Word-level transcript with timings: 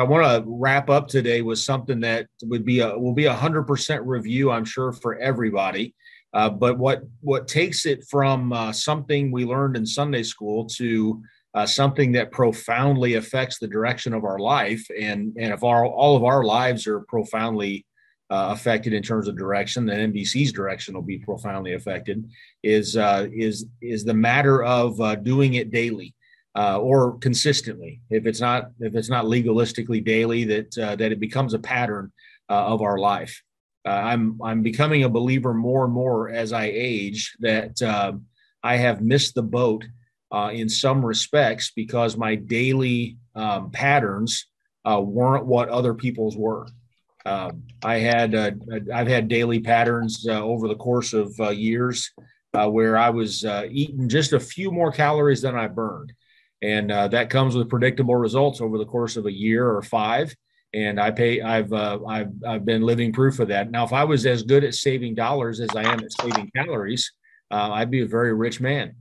I 0.00 0.04
want 0.04 0.24
to 0.24 0.50
wrap 0.50 0.88
up 0.88 1.08
today 1.08 1.42
with 1.42 1.58
something 1.58 2.00
that 2.00 2.26
would 2.44 2.64
be 2.64 2.80
a 2.80 2.98
will 2.98 3.12
be 3.12 3.26
a 3.26 3.34
hundred 3.34 3.64
percent 3.64 4.02
review, 4.06 4.50
I'm 4.50 4.64
sure, 4.64 4.92
for 4.92 5.18
everybody. 5.18 5.94
Uh, 6.32 6.48
but 6.48 6.78
what 6.78 7.02
what 7.20 7.46
takes 7.46 7.84
it 7.84 8.06
from 8.08 8.50
uh, 8.50 8.72
something 8.72 9.30
we 9.30 9.44
learned 9.44 9.76
in 9.76 9.84
Sunday 9.84 10.22
school 10.22 10.64
to 10.78 11.22
uh, 11.52 11.66
something 11.66 12.12
that 12.12 12.32
profoundly 12.32 13.14
affects 13.14 13.58
the 13.58 13.68
direction 13.68 14.14
of 14.14 14.24
our 14.24 14.38
life, 14.38 14.82
and 14.98 15.36
and 15.36 15.52
if 15.52 15.62
our 15.62 15.84
all 15.84 16.16
of 16.16 16.24
our 16.24 16.44
lives 16.44 16.86
are 16.86 17.00
profoundly 17.00 17.84
uh, 18.30 18.48
affected 18.52 18.94
in 18.94 19.02
terms 19.02 19.28
of 19.28 19.36
direction, 19.36 19.84
then 19.84 20.14
NBC's 20.14 20.50
direction 20.50 20.94
will 20.94 21.02
be 21.02 21.18
profoundly 21.18 21.74
affected. 21.74 22.24
Is 22.62 22.96
uh, 22.96 23.26
is 23.34 23.66
is 23.82 24.06
the 24.06 24.14
matter 24.14 24.62
of 24.64 24.98
uh, 24.98 25.16
doing 25.16 25.54
it 25.54 25.70
daily 25.70 26.14
uh, 26.56 26.78
or 26.78 27.18
consistently. 27.18 28.00
If 28.10 28.26
it's 28.26 28.40
not 28.40 28.70
if 28.80 28.94
it's 28.94 29.10
not 29.10 29.26
legalistically 29.26 30.04
daily, 30.04 30.44
that 30.44 30.78
uh, 30.78 30.96
that 30.96 31.12
it 31.12 31.20
becomes 31.20 31.54
a 31.54 31.58
pattern 31.58 32.12
uh, 32.48 32.66
of 32.66 32.82
our 32.82 32.98
life. 32.98 33.42
Uh, 33.86 33.90
I'm 33.90 34.40
I'm 34.42 34.62
becoming 34.62 35.04
a 35.04 35.08
believer 35.08 35.54
more 35.54 35.84
and 35.84 35.92
more 35.92 36.28
as 36.28 36.52
I 36.52 36.70
age 36.72 37.36
that 37.40 37.80
uh, 37.80 38.12
I 38.62 38.76
have 38.76 39.00
missed 39.00 39.34
the 39.34 39.42
boat 39.42 39.84
uh, 40.32 40.50
in 40.52 40.68
some 40.68 41.04
respects 41.04 41.72
because 41.74 42.16
my 42.16 42.34
daily 42.34 43.18
um, 43.34 43.70
patterns 43.70 44.46
weren't 44.84 45.46
what 45.46 45.68
other 45.68 45.94
people's 45.94 46.36
were. 46.36 46.66
Um, 47.26 47.64
I 47.82 47.98
had 47.98 48.34
I've 48.34 49.06
had 49.06 49.28
daily 49.28 49.60
patterns 49.60 50.26
over 50.26 50.68
the 50.68 50.74
course 50.74 51.12
of 51.12 51.32
years 51.54 52.10
where 52.52 52.96
I 52.96 53.10
was 53.10 53.44
eating 53.70 54.08
just 54.08 54.32
a 54.32 54.40
few 54.40 54.72
more 54.72 54.90
calories 54.90 55.42
than 55.42 55.54
I 55.54 55.68
burned 55.68 56.12
and 56.62 56.92
uh, 56.92 57.08
that 57.08 57.30
comes 57.30 57.54
with 57.54 57.68
predictable 57.68 58.16
results 58.16 58.60
over 58.60 58.78
the 58.78 58.84
course 58.84 59.16
of 59.16 59.26
a 59.26 59.32
year 59.32 59.68
or 59.68 59.82
five. 59.82 60.34
And 60.72 61.00
I 61.00 61.10
pay. 61.10 61.40
I've 61.40 61.72
uh, 61.72 61.98
I've 62.06 62.30
I've 62.46 62.64
been 62.64 62.82
living 62.82 63.12
proof 63.12 63.40
of 63.40 63.48
that. 63.48 63.72
Now, 63.72 63.84
if 63.84 63.92
I 63.92 64.04
was 64.04 64.24
as 64.24 64.44
good 64.44 64.62
at 64.62 64.74
saving 64.74 65.16
dollars 65.16 65.58
as 65.58 65.70
I 65.74 65.82
am 65.82 65.98
at 65.98 66.12
saving 66.12 66.50
calories, 66.54 67.12
uh, 67.50 67.70
I'd 67.72 67.90
be 67.90 68.02
a 68.02 68.06
very 68.06 68.32
rich 68.34 68.60
man. 68.60 68.94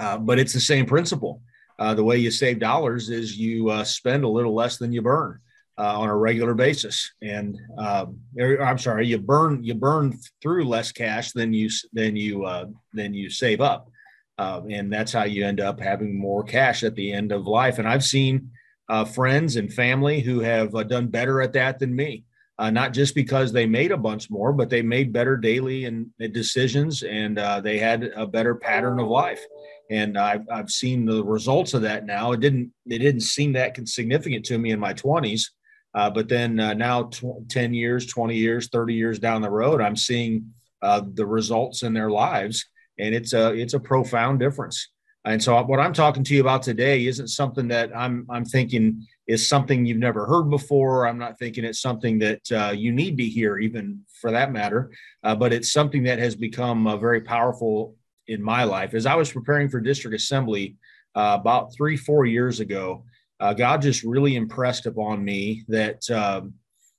Uh, 0.00 0.18
but 0.18 0.40
it's 0.40 0.52
the 0.52 0.60
same 0.60 0.84
principle. 0.84 1.42
Uh, 1.78 1.94
the 1.94 2.02
way 2.02 2.16
you 2.16 2.30
save 2.30 2.58
dollars 2.58 3.08
is 3.08 3.38
you 3.38 3.68
uh, 3.68 3.84
spend 3.84 4.24
a 4.24 4.28
little 4.28 4.54
less 4.54 4.76
than 4.76 4.92
you 4.92 5.02
burn. 5.02 5.38
On 5.76 6.08
a 6.08 6.16
regular 6.16 6.54
basis. 6.54 7.12
And 7.20 7.58
um, 7.78 8.20
er, 8.40 8.62
I'm 8.62 8.78
sorry, 8.78 9.08
you 9.08 9.18
burn 9.18 9.64
you 9.64 9.74
burn 9.74 10.16
through 10.40 10.68
less 10.68 10.92
cash 10.92 11.32
than 11.32 11.52
you 11.52 11.68
than 11.92 12.14
you 12.14 12.46
than 12.92 13.12
you 13.12 13.28
save 13.28 13.60
up. 13.60 13.90
Uh, 14.36 14.60
and 14.68 14.92
that's 14.92 15.12
how 15.12 15.24
you 15.24 15.44
end 15.44 15.60
up 15.60 15.78
having 15.78 16.18
more 16.18 16.42
cash 16.42 16.82
at 16.82 16.94
the 16.96 17.12
end 17.12 17.32
of 17.32 17.46
life. 17.46 17.78
And 17.78 17.88
I've 17.88 18.04
seen 18.04 18.50
uh, 18.88 19.04
friends 19.04 19.56
and 19.56 19.72
family 19.72 20.20
who 20.20 20.40
have 20.40 20.74
uh, 20.74 20.82
done 20.82 21.06
better 21.06 21.40
at 21.40 21.52
that 21.52 21.78
than 21.78 21.94
me. 21.94 22.24
Uh, 22.56 22.70
not 22.70 22.92
just 22.92 23.16
because 23.16 23.52
they 23.52 23.66
made 23.66 23.90
a 23.90 23.96
bunch 23.96 24.30
more, 24.30 24.52
but 24.52 24.70
they 24.70 24.80
made 24.80 25.12
better 25.12 25.36
daily 25.36 25.86
and 25.86 26.06
decisions, 26.32 27.02
and 27.02 27.36
uh, 27.36 27.60
they 27.60 27.78
had 27.78 28.12
a 28.14 28.24
better 28.24 28.54
pattern 28.54 29.00
of 29.00 29.08
life. 29.08 29.44
And 29.90 30.16
I've, 30.16 30.48
I've 30.48 30.70
seen 30.70 31.04
the 31.04 31.24
results 31.24 31.74
of 31.74 31.82
that 31.82 32.06
now. 32.06 32.30
It 32.30 32.38
didn't 32.38 32.72
it 32.86 32.98
didn't 32.98 33.22
seem 33.22 33.54
that 33.54 33.76
significant 33.88 34.44
to 34.46 34.58
me 34.58 34.70
in 34.70 34.78
my 34.78 34.92
twenties, 34.92 35.50
uh, 35.94 36.10
but 36.10 36.28
then 36.28 36.54
now 36.54 37.04
tw- 37.04 37.48
ten 37.48 37.74
years, 37.74 38.06
twenty 38.06 38.36
years, 38.36 38.68
thirty 38.68 38.94
years 38.94 39.18
down 39.18 39.42
the 39.42 39.50
road, 39.50 39.80
I'm 39.80 39.96
seeing 39.96 40.54
the 40.80 41.26
results 41.26 41.82
in 41.82 41.92
their 41.92 42.10
lives 42.10 42.64
and 42.98 43.14
it's 43.14 43.32
a 43.32 43.52
it's 43.52 43.74
a 43.74 43.80
profound 43.80 44.38
difference. 44.38 44.88
And 45.26 45.42
so 45.42 45.60
what 45.62 45.80
I'm 45.80 45.94
talking 45.94 46.22
to 46.24 46.34
you 46.34 46.42
about 46.42 46.62
today 46.62 47.06
isn't 47.06 47.28
something 47.28 47.68
that 47.68 47.96
I'm 47.96 48.26
I'm 48.30 48.44
thinking 48.44 49.06
is 49.26 49.48
something 49.48 49.86
you've 49.86 49.96
never 49.96 50.26
heard 50.26 50.50
before. 50.50 51.06
I'm 51.06 51.18
not 51.18 51.38
thinking 51.38 51.64
it's 51.64 51.80
something 51.80 52.18
that 52.18 52.52
uh, 52.52 52.72
you 52.76 52.92
need 52.92 53.16
to 53.16 53.24
hear, 53.24 53.58
even 53.58 54.00
for 54.20 54.30
that 54.32 54.52
matter. 54.52 54.92
Uh, 55.22 55.34
but 55.34 55.52
it's 55.52 55.72
something 55.72 56.02
that 56.02 56.18
has 56.18 56.36
become 56.36 56.86
uh, 56.86 56.98
very 56.98 57.22
powerful 57.22 57.96
in 58.26 58.42
my 58.42 58.64
life. 58.64 58.92
As 58.92 59.06
I 59.06 59.14
was 59.14 59.32
preparing 59.32 59.70
for 59.70 59.80
district 59.80 60.14
assembly 60.14 60.76
uh, 61.14 61.38
about 61.40 61.74
three 61.74 61.96
four 61.96 62.26
years 62.26 62.60
ago, 62.60 63.04
uh, 63.40 63.54
God 63.54 63.80
just 63.80 64.04
really 64.04 64.36
impressed 64.36 64.84
upon 64.84 65.24
me 65.24 65.64
that 65.68 66.08
um, 66.10 66.54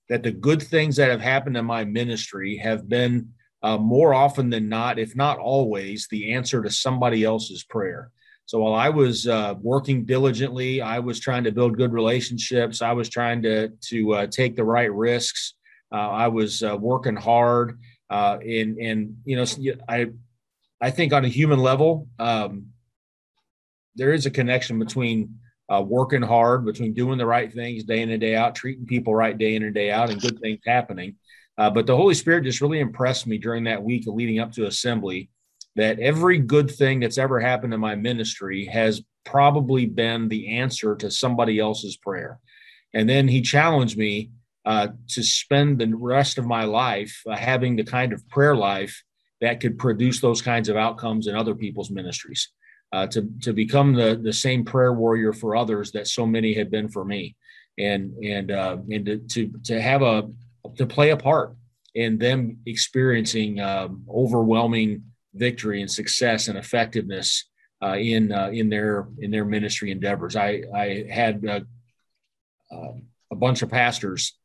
that 0.09 0.24
the 0.24 0.31
good 0.31 0.62
things 0.62 0.96
that 0.96 1.12
have 1.12 1.22
happened 1.22 1.58
in 1.58 1.66
my 1.66 1.86
ministry 1.86 2.58
have 2.58 2.90
been 2.90 3.30
uh, 3.66 3.80
more 3.80 4.14
often 4.14 4.52
than 4.52 4.70
not, 4.70 5.00
if 5.00 5.16
not 5.16 5.40
always, 5.40 6.08
the 6.12 6.34
answer 6.34 6.62
to 6.62 6.70
somebody 6.70 7.24
else's 7.24 7.64
prayer. 7.64 8.12
So 8.46 8.59
while 8.59 8.76
I 8.76 8.90
was 8.90 9.28
uh, 9.28 9.56
working 9.59 10.06
diligently, 10.06 10.81
I 10.81 11.00
was 11.00 11.20
trying 11.20 11.46
to 11.46 11.52
build 11.52 11.75
good 11.75 11.92
relationships. 11.92 12.84
I 12.84 12.92
was 12.92 13.09
trying 13.09 13.42
to 13.42 13.70
to 13.90 14.14
uh, 14.14 14.28
take 14.28 14.56
the 14.56 14.64
right 14.64 14.94
risks. 14.94 15.56
Uh, 15.92 16.09
I 16.25 16.28
was 16.28 16.62
uh, 16.62 16.78
working 16.80 17.16
hard, 17.16 17.80
uh, 18.12 18.38
and 18.46 18.78
and 18.78 19.18
you 19.25 19.36
know, 19.36 19.46
I 19.90 20.12
I 20.80 20.92
think 20.92 21.12
on 21.12 21.25
a 21.25 21.36
human 21.40 21.58
level, 21.58 22.08
um, 22.20 22.68
there 23.96 24.14
is 24.14 24.28
a 24.28 24.31
connection 24.40 24.78
between 24.78 25.40
working 25.68 26.22
hard, 26.22 26.66
between 26.66 26.94
doing 26.94 27.18
the 27.18 27.25
right 27.25 27.52
things 27.52 27.84
day 27.84 28.04
in 28.04 28.12
and 28.12 28.22
day 28.22 28.36
out, 28.36 28.54
treating 28.54 28.86
people 28.86 29.16
right 29.16 29.36
day 29.36 29.56
in 29.56 29.64
and 29.64 29.74
day 29.74 29.90
out, 29.90 30.12
and 30.12 30.22
good 30.22 30.40
things 30.40 30.59
happening. 30.68 31.16
Uh, 31.58 31.70
but 31.70 31.88
the 31.88 31.96
Holy 31.96 32.14
Spirit 32.14 32.44
just 32.44 32.62
really 32.62 32.80
impressed 32.80 33.28
me 33.28 33.38
during 33.38 33.64
that 33.64 33.84
week 33.84 34.04
leading 34.08 34.40
up 34.40 34.52
to 34.54 34.66
assembly 34.66 35.30
that 35.76 36.00
every 36.00 36.40
good 36.40 36.72
thing 36.72 37.00
that's 37.00 37.18
ever 37.18 37.40
happened 37.40 37.74
in 37.74 37.80
my 37.80 37.96
ministry 37.96 38.66
has 38.66 39.02
probably 39.26 39.86
been 39.86 40.28
the 40.30 40.58
answer 40.58 40.96
to 40.96 41.12
somebody 41.12 41.60
else's 41.60 41.98
prayer. 41.98 42.40
And 42.94 43.10
then 43.10 43.28
he 43.28 43.42
challenged 43.42 43.98
me 43.98 44.32
uh, 44.66 44.90
to 45.10 45.24
spend 45.24 45.80
the 45.80 45.94
rest 45.94 46.38
of 46.38 46.46
my 46.46 46.64
life 46.64 47.22
uh, 47.30 47.36
having 47.36 47.76
the 47.76 47.84
kind 47.84 48.14
of 48.14 48.28
prayer 48.30 48.56
life 48.56 49.04
that 49.42 49.60
could 49.60 49.78
produce 49.78 50.22
those 50.22 50.42
kinds 50.42 50.70
of 50.70 50.78
outcomes 50.78 51.28
in 51.28 51.36
other 51.36 51.56
people's 51.56 51.92
ministries. 51.92 52.50
Uh, 52.94 53.06
to 53.08 53.30
to 53.42 53.52
become 53.52 53.94
the 53.94 54.16
the 54.16 54.32
same 54.32 54.64
prayer 54.64 54.94
warrior 54.94 55.34
for 55.34 55.56
others 55.56 55.92
that 55.92 56.08
so 56.08 56.26
many 56.26 56.54
had 56.54 56.72
been 56.72 56.88
for 56.88 57.04
me, 57.04 57.36
and 57.78 58.14
and 58.24 58.52
uh, 58.52 58.78
and 58.90 59.06
to, 59.06 59.18
to 59.18 59.52
to 59.64 59.82
have 59.82 60.02
a 60.02 60.30
to 60.78 60.86
play 60.86 61.12
a 61.12 61.18
part 61.18 61.56
in 61.94 62.18
them 62.18 62.59
experiencing 62.66 63.59
um, 63.59 64.03
overwhelming 64.09 65.03
victory 65.34 65.81
and 65.81 65.90
success 65.90 66.47
and 66.47 66.58
effectiveness 66.58 67.46
uh, 67.81 67.96
in 67.97 68.31
uh, 68.31 68.50
in 68.52 68.69
their 68.69 69.08
in 69.19 69.31
their 69.31 69.46
ministry 69.46 69.91
endeavors. 69.91 70.36
I 70.36 70.63
I 70.74 71.06
had 71.09 71.46
uh, 71.46 71.59
um, 72.72 73.03
a 73.31 73.36
bunch 73.36 73.62
of 73.62 73.69
pastors 73.69 74.38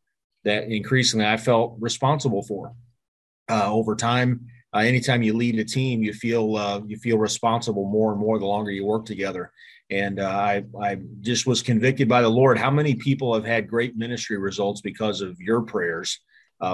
that 0.45 0.65
increasingly 0.65 1.27
I 1.27 1.37
felt 1.37 1.77
responsible 1.79 2.43
for. 2.43 2.75
Uh, 3.49 3.71
over 3.71 3.97
time, 3.97 4.47
uh, 4.73 4.79
anytime 4.79 5.23
you 5.23 5.37
lead 5.37 5.59
a 5.59 5.65
team, 5.65 6.03
you 6.03 6.13
feel 6.13 6.57
uh, 6.57 6.81
you 6.87 6.97
feel 6.97 7.19
responsible 7.19 7.89
more 7.89 8.13
and 8.13 8.21
more 8.21 8.39
the 8.39 8.47
longer 8.47 8.71
you 8.71 8.87
work 8.87 9.05
together. 9.05 9.53
And 9.91 10.21
I 10.21 10.65
I 10.81 10.99
just 11.21 11.47
was 11.47 11.63
convicted 11.63 12.09
by 12.09 12.23
the 12.23 12.29
Lord 12.29 12.59
how 12.59 12.71
many 12.71 12.95
people 12.95 13.35
have 13.35 13.45
had 13.45 13.69
great 13.69 13.97
ministry 13.97 14.39
results 14.39 14.81
because 14.81 15.21
of 15.21 15.41
your 15.41 15.63
prayers 15.63 16.21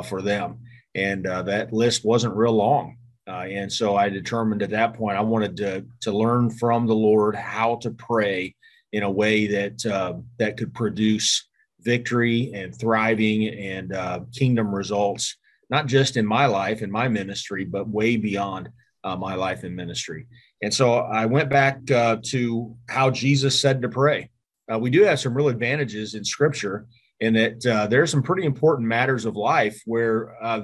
for 0.04 0.20
them 0.20 0.58
and 0.96 1.26
uh, 1.26 1.42
that 1.42 1.72
list 1.72 2.04
wasn't 2.04 2.34
real 2.34 2.54
long. 2.54 2.96
Uh, 3.28 3.44
and 3.50 3.70
so 3.70 3.96
I 3.96 4.08
determined 4.08 4.62
at 4.62 4.70
that 4.70 4.94
point 4.94 5.18
I 5.18 5.20
wanted 5.20 5.56
to 5.58 5.84
to 6.02 6.12
learn 6.12 6.50
from 6.50 6.86
the 6.86 6.94
Lord 6.94 7.34
how 7.34 7.76
to 7.82 7.90
pray 7.90 8.54
in 8.92 9.02
a 9.02 9.10
way 9.10 9.46
that 9.48 9.84
uh, 9.84 10.14
that 10.38 10.56
could 10.56 10.72
produce 10.74 11.46
victory 11.80 12.52
and 12.54 12.74
thriving 12.74 13.48
and 13.48 13.92
uh, 13.92 14.20
kingdom 14.32 14.74
results, 14.74 15.36
not 15.70 15.86
just 15.86 16.16
in 16.16 16.24
my 16.24 16.46
life 16.46 16.82
and 16.82 16.90
my 16.90 17.08
ministry, 17.08 17.64
but 17.64 17.88
way 17.88 18.16
beyond 18.16 18.70
uh, 19.04 19.16
my 19.16 19.34
life 19.34 19.64
and 19.64 19.76
ministry. 19.76 20.26
And 20.62 20.72
so 20.72 20.94
I 20.94 21.26
went 21.26 21.50
back 21.50 21.90
uh, 21.90 22.16
to 22.26 22.76
how 22.88 23.10
Jesus 23.10 23.60
said 23.60 23.82
to 23.82 23.88
pray. 23.88 24.30
we 24.78 24.90
do 24.90 25.02
have 25.02 25.20
some 25.20 25.34
real 25.34 25.48
advantages 25.48 26.14
in 26.14 26.24
Scripture 26.24 26.86
in 27.20 27.34
that 27.34 27.66
uh, 27.66 27.86
there 27.86 28.02
are 28.02 28.06
some 28.06 28.22
pretty 28.22 28.44
important 28.44 28.88
matters 28.88 29.24
of 29.24 29.36
life 29.36 29.80
where 29.86 30.42
uh, 30.42 30.60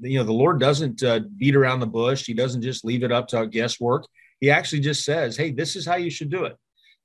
you 0.00 0.18
know 0.18 0.24
the 0.24 0.32
Lord 0.32 0.60
doesn't 0.60 1.02
uh, 1.02 1.20
beat 1.36 1.56
around 1.56 1.80
the 1.80 1.86
bush. 1.86 2.26
He 2.26 2.34
doesn't 2.34 2.62
just 2.62 2.84
leave 2.84 3.02
it 3.02 3.12
up 3.12 3.28
to 3.28 3.46
guesswork. 3.46 4.06
He 4.40 4.50
actually 4.50 4.80
just 4.80 5.04
says, 5.04 5.36
"Hey, 5.36 5.52
this 5.52 5.76
is 5.76 5.86
how 5.86 5.96
you 5.96 6.10
should 6.10 6.30
do 6.30 6.44
it." 6.44 6.56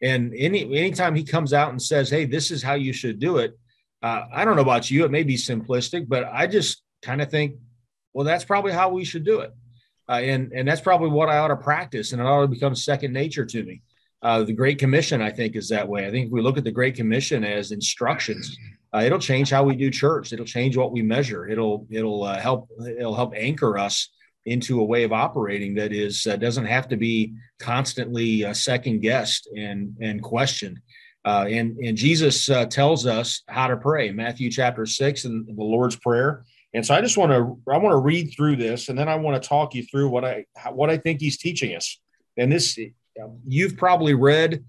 And 0.01 0.33
any 0.35 0.63
anytime 0.77 1.15
he 1.15 1.23
comes 1.23 1.53
out 1.53 1.69
and 1.69 1.81
says, 1.81 2.09
"Hey, 2.09 2.25
this 2.25 2.51
is 2.51 2.61
how 2.61 2.73
you 2.73 2.91
should 2.91 3.19
do 3.19 3.37
it," 3.37 3.57
uh, 4.03 4.23
I 4.33 4.43
don't 4.43 4.55
know 4.55 4.61
about 4.61 4.91
you. 4.91 5.05
It 5.05 5.11
may 5.11 5.23
be 5.23 5.35
simplistic, 5.35 6.07
but 6.07 6.25
I 6.31 6.47
just 6.47 6.83
kind 7.01 7.21
of 7.21 7.31
think, 7.31 7.55
well, 8.13 8.25
that's 8.25 8.45
probably 8.45 8.73
how 8.73 8.89
we 8.89 9.05
should 9.05 9.23
do 9.23 9.39
it, 9.39 9.53
uh, 10.11 10.19
and 10.19 10.51
and 10.51 10.67
that's 10.67 10.81
probably 10.81 11.09
what 11.09 11.29
I 11.29 11.37
ought 11.37 11.47
to 11.47 11.55
practice, 11.55 12.11
and 12.11 12.21
it 12.21 12.25
ought 12.25 12.41
to 12.41 12.47
become 12.47 12.75
second 12.75 13.13
nature 13.13 13.45
to 13.45 13.63
me. 13.63 13.81
Uh, 14.21 14.43
the 14.43 14.53
Great 14.53 14.77
Commission, 14.77 15.21
I 15.21 15.31
think, 15.31 15.55
is 15.55 15.69
that 15.69 15.87
way. 15.87 16.05
I 16.05 16.11
think 16.11 16.27
if 16.27 16.31
we 16.31 16.41
look 16.41 16.57
at 16.57 16.63
the 16.63 16.71
Great 16.71 16.95
Commission 16.95 17.43
as 17.43 17.71
instructions 17.71 18.55
uh, 18.93 19.01
it'll 19.05 19.19
change 19.19 19.49
how 19.49 19.63
we 19.63 19.75
do 19.75 19.89
church. 19.89 20.33
It'll 20.33 20.45
change 20.45 20.75
what 20.75 20.91
we 20.91 21.01
measure. 21.01 21.47
It'll 21.47 21.87
it'll 21.89 22.23
uh, 22.23 22.39
help 22.39 22.69
it'll 22.97 23.15
help 23.15 23.33
anchor 23.35 23.77
us 23.77 24.09
into 24.45 24.81
a 24.81 24.83
way 24.83 25.03
of 25.03 25.13
operating 25.13 25.75
that 25.75 25.93
is 25.93 26.27
uh, 26.27 26.35
doesn't 26.35 26.65
have 26.65 26.87
to 26.89 26.97
be 26.97 27.33
constantly 27.59 28.43
uh, 28.43 28.53
second 28.53 29.01
guessed 29.01 29.47
and 29.55 29.95
and 30.01 30.21
questioned. 30.21 30.79
Uh, 31.23 31.45
and, 31.47 31.77
and 31.77 31.95
Jesus 31.95 32.49
tells 32.71 33.05
us 33.05 33.43
how 33.47 33.67
to 33.67 33.77
pray, 33.77 34.11
Matthew 34.11 34.49
chapter 34.49 34.87
six 34.87 35.23
and 35.23 35.45
the 35.47 35.63
Lord's 35.63 35.95
Prayer. 35.95 36.43
And 36.73 36.85
so 36.85 36.95
I 36.95 37.01
just 37.01 37.17
want 37.17 37.31
to 37.31 37.71
I 37.71 37.77
want 37.77 37.93
to 37.93 37.97
read 37.97 38.33
through 38.35 38.55
this, 38.55 38.89
and 38.89 38.97
then 38.97 39.09
I 39.09 39.15
want 39.15 39.41
to 39.41 39.47
talk 39.47 39.75
you 39.75 39.83
through 39.83 40.09
what 40.09 40.23
I 40.23 40.45
what 40.71 40.89
I 40.89 40.97
think 40.97 41.19
he's 41.19 41.37
teaching 41.37 41.75
us. 41.75 41.99
And 42.37 42.51
this 42.51 42.79
you've 43.45 43.77
probably 43.77 44.13
read 44.13 44.63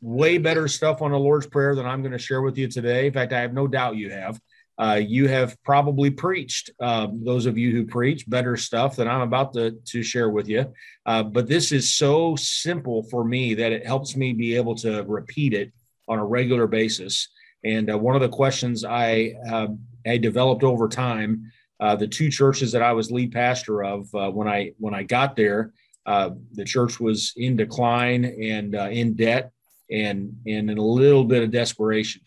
way 0.00 0.36
better 0.38 0.68
stuff 0.68 1.00
on 1.00 1.12
the 1.12 1.18
Lord's 1.18 1.46
Prayer 1.46 1.74
than 1.74 1.86
I'm 1.86 2.02
going 2.02 2.12
to 2.12 2.18
share 2.18 2.42
with 2.42 2.58
you 2.58 2.68
today. 2.68 3.06
In 3.06 3.12
fact, 3.12 3.32
I 3.32 3.40
have 3.40 3.54
no 3.54 3.66
doubt 3.66 3.96
you 3.96 4.10
have. 4.10 4.40
Uh, 4.76 5.00
you 5.00 5.28
have 5.28 5.56
probably 5.62 6.10
preached, 6.10 6.70
uh, 6.80 7.06
those 7.12 7.46
of 7.46 7.56
you 7.56 7.70
who 7.70 7.86
preach, 7.86 8.28
better 8.28 8.56
stuff 8.56 8.96
than 8.96 9.06
I'm 9.06 9.20
about 9.20 9.52
to, 9.52 9.70
to 9.70 10.02
share 10.02 10.30
with 10.30 10.48
you. 10.48 10.72
Uh, 11.06 11.22
but 11.22 11.46
this 11.46 11.70
is 11.70 11.94
so 11.94 12.34
simple 12.34 13.04
for 13.04 13.24
me 13.24 13.54
that 13.54 13.70
it 13.70 13.86
helps 13.86 14.16
me 14.16 14.32
be 14.32 14.56
able 14.56 14.74
to 14.76 15.04
repeat 15.04 15.54
it 15.54 15.72
on 16.08 16.18
a 16.18 16.24
regular 16.24 16.66
basis. 16.66 17.28
And 17.64 17.90
uh, 17.90 17.98
one 17.98 18.14
of 18.14 18.20
the 18.20 18.28
questions 18.28 18.84
I, 18.84 19.34
um, 19.50 19.80
I 20.06 20.18
developed 20.18 20.62
over 20.62 20.88
time, 20.88 21.50
uh, 21.80 21.96
the 21.96 22.06
two 22.06 22.30
churches 22.30 22.72
that 22.72 22.82
I 22.82 22.92
was 22.92 23.10
lead 23.10 23.32
pastor 23.32 23.82
of 23.82 24.14
uh, 24.14 24.30
when 24.30 24.48
I 24.48 24.72
when 24.78 24.94
I 24.94 25.02
got 25.02 25.34
there, 25.36 25.72
the 26.06 26.64
church 26.64 27.00
was 27.00 27.32
in 27.36 27.56
decline 27.56 28.24
and 28.24 28.74
in 28.74 29.14
debt 29.14 29.50
and 29.90 30.36
and 30.46 30.70
in 30.70 30.78
a 30.78 30.84
little 30.84 31.24
bit 31.24 31.42
of 31.42 31.50
desperation. 31.50 32.22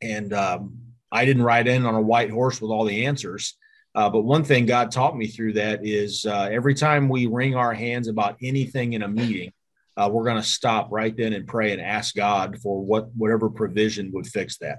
And 0.00 0.32
um, 0.32 0.78
I 1.12 1.24
didn't 1.24 1.42
ride 1.42 1.66
in 1.66 1.84
on 1.84 1.94
a 1.94 2.00
white 2.00 2.30
horse 2.30 2.60
with 2.60 2.70
all 2.70 2.84
the 2.84 3.06
answers. 3.06 3.56
Uh, 3.94 4.08
but 4.08 4.22
one 4.22 4.44
thing 4.44 4.66
God 4.66 4.90
taught 4.92 5.16
me 5.16 5.26
through 5.26 5.54
that 5.54 5.84
is 5.84 6.24
uh, 6.24 6.48
every 6.50 6.74
time 6.74 7.08
we 7.08 7.26
wring 7.26 7.56
our 7.56 7.74
hands 7.74 8.06
about 8.06 8.36
anything 8.40 8.92
in 8.92 9.02
a 9.02 9.08
meeting, 9.08 9.52
uh, 10.00 10.08
we're 10.08 10.24
going 10.24 10.36
to 10.40 10.42
stop 10.42 10.88
right 10.90 11.14
then 11.14 11.34
and 11.34 11.46
pray 11.46 11.72
and 11.72 11.80
ask 11.80 12.14
God 12.14 12.58
for 12.62 12.82
what 12.82 13.14
whatever 13.14 13.50
provision 13.50 14.10
would 14.12 14.26
fix 14.26 14.56
that. 14.58 14.78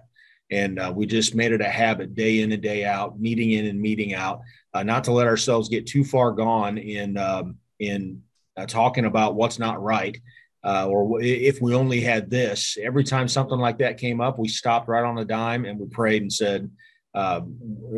And 0.50 0.79
uh, 0.79 0.91
we 0.95 1.06
just 1.06 1.35
made 1.35 1.51
it 1.51 1.62
a 1.62 1.69
habit, 1.69 2.15
day 2.15 2.41
in 2.41 2.51
and 2.51 2.62
day 2.62 2.85
out, 2.85 3.19
meeting 3.19 3.51
in 3.51 3.68
and 3.68 3.79
meeting 3.79 4.15
out, 4.15 4.41
uh, 4.73 4.83
not 4.83 5.03
to 5.06 5.12
let 5.12 5.27
ourselves 5.27 5.69
get 5.69 5.85
too 5.85 6.03
far 6.03 6.31
gone 6.31 6.77
in 6.77 7.18
um, 7.18 7.57
in 7.79 8.23
uh, 8.57 8.65
talking 8.65 9.06
about 9.06 9.35
what's 9.35 9.59
not 9.59 9.81
right, 9.81 10.19
uh, 10.63 10.88
or 10.88 11.21
if 11.21 11.62
we 11.62 11.75
only 11.75 12.01
had 12.01 12.29
this, 12.29 12.77
every 12.81 13.03
time 13.03 13.27
something 13.27 13.59
like 13.59 13.77
that 13.77 13.97
came 13.97 14.21
up, 14.21 14.39
we 14.39 14.47
stopped 14.47 14.88
right 14.88 15.06
on 15.06 15.19
a 15.19 15.25
dime 15.25 15.65
and 15.65 15.79
we 15.79 15.88
prayed 15.88 16.21
and 16.21 16.33
said, 16.33 16.69
uh, 17.13 17.41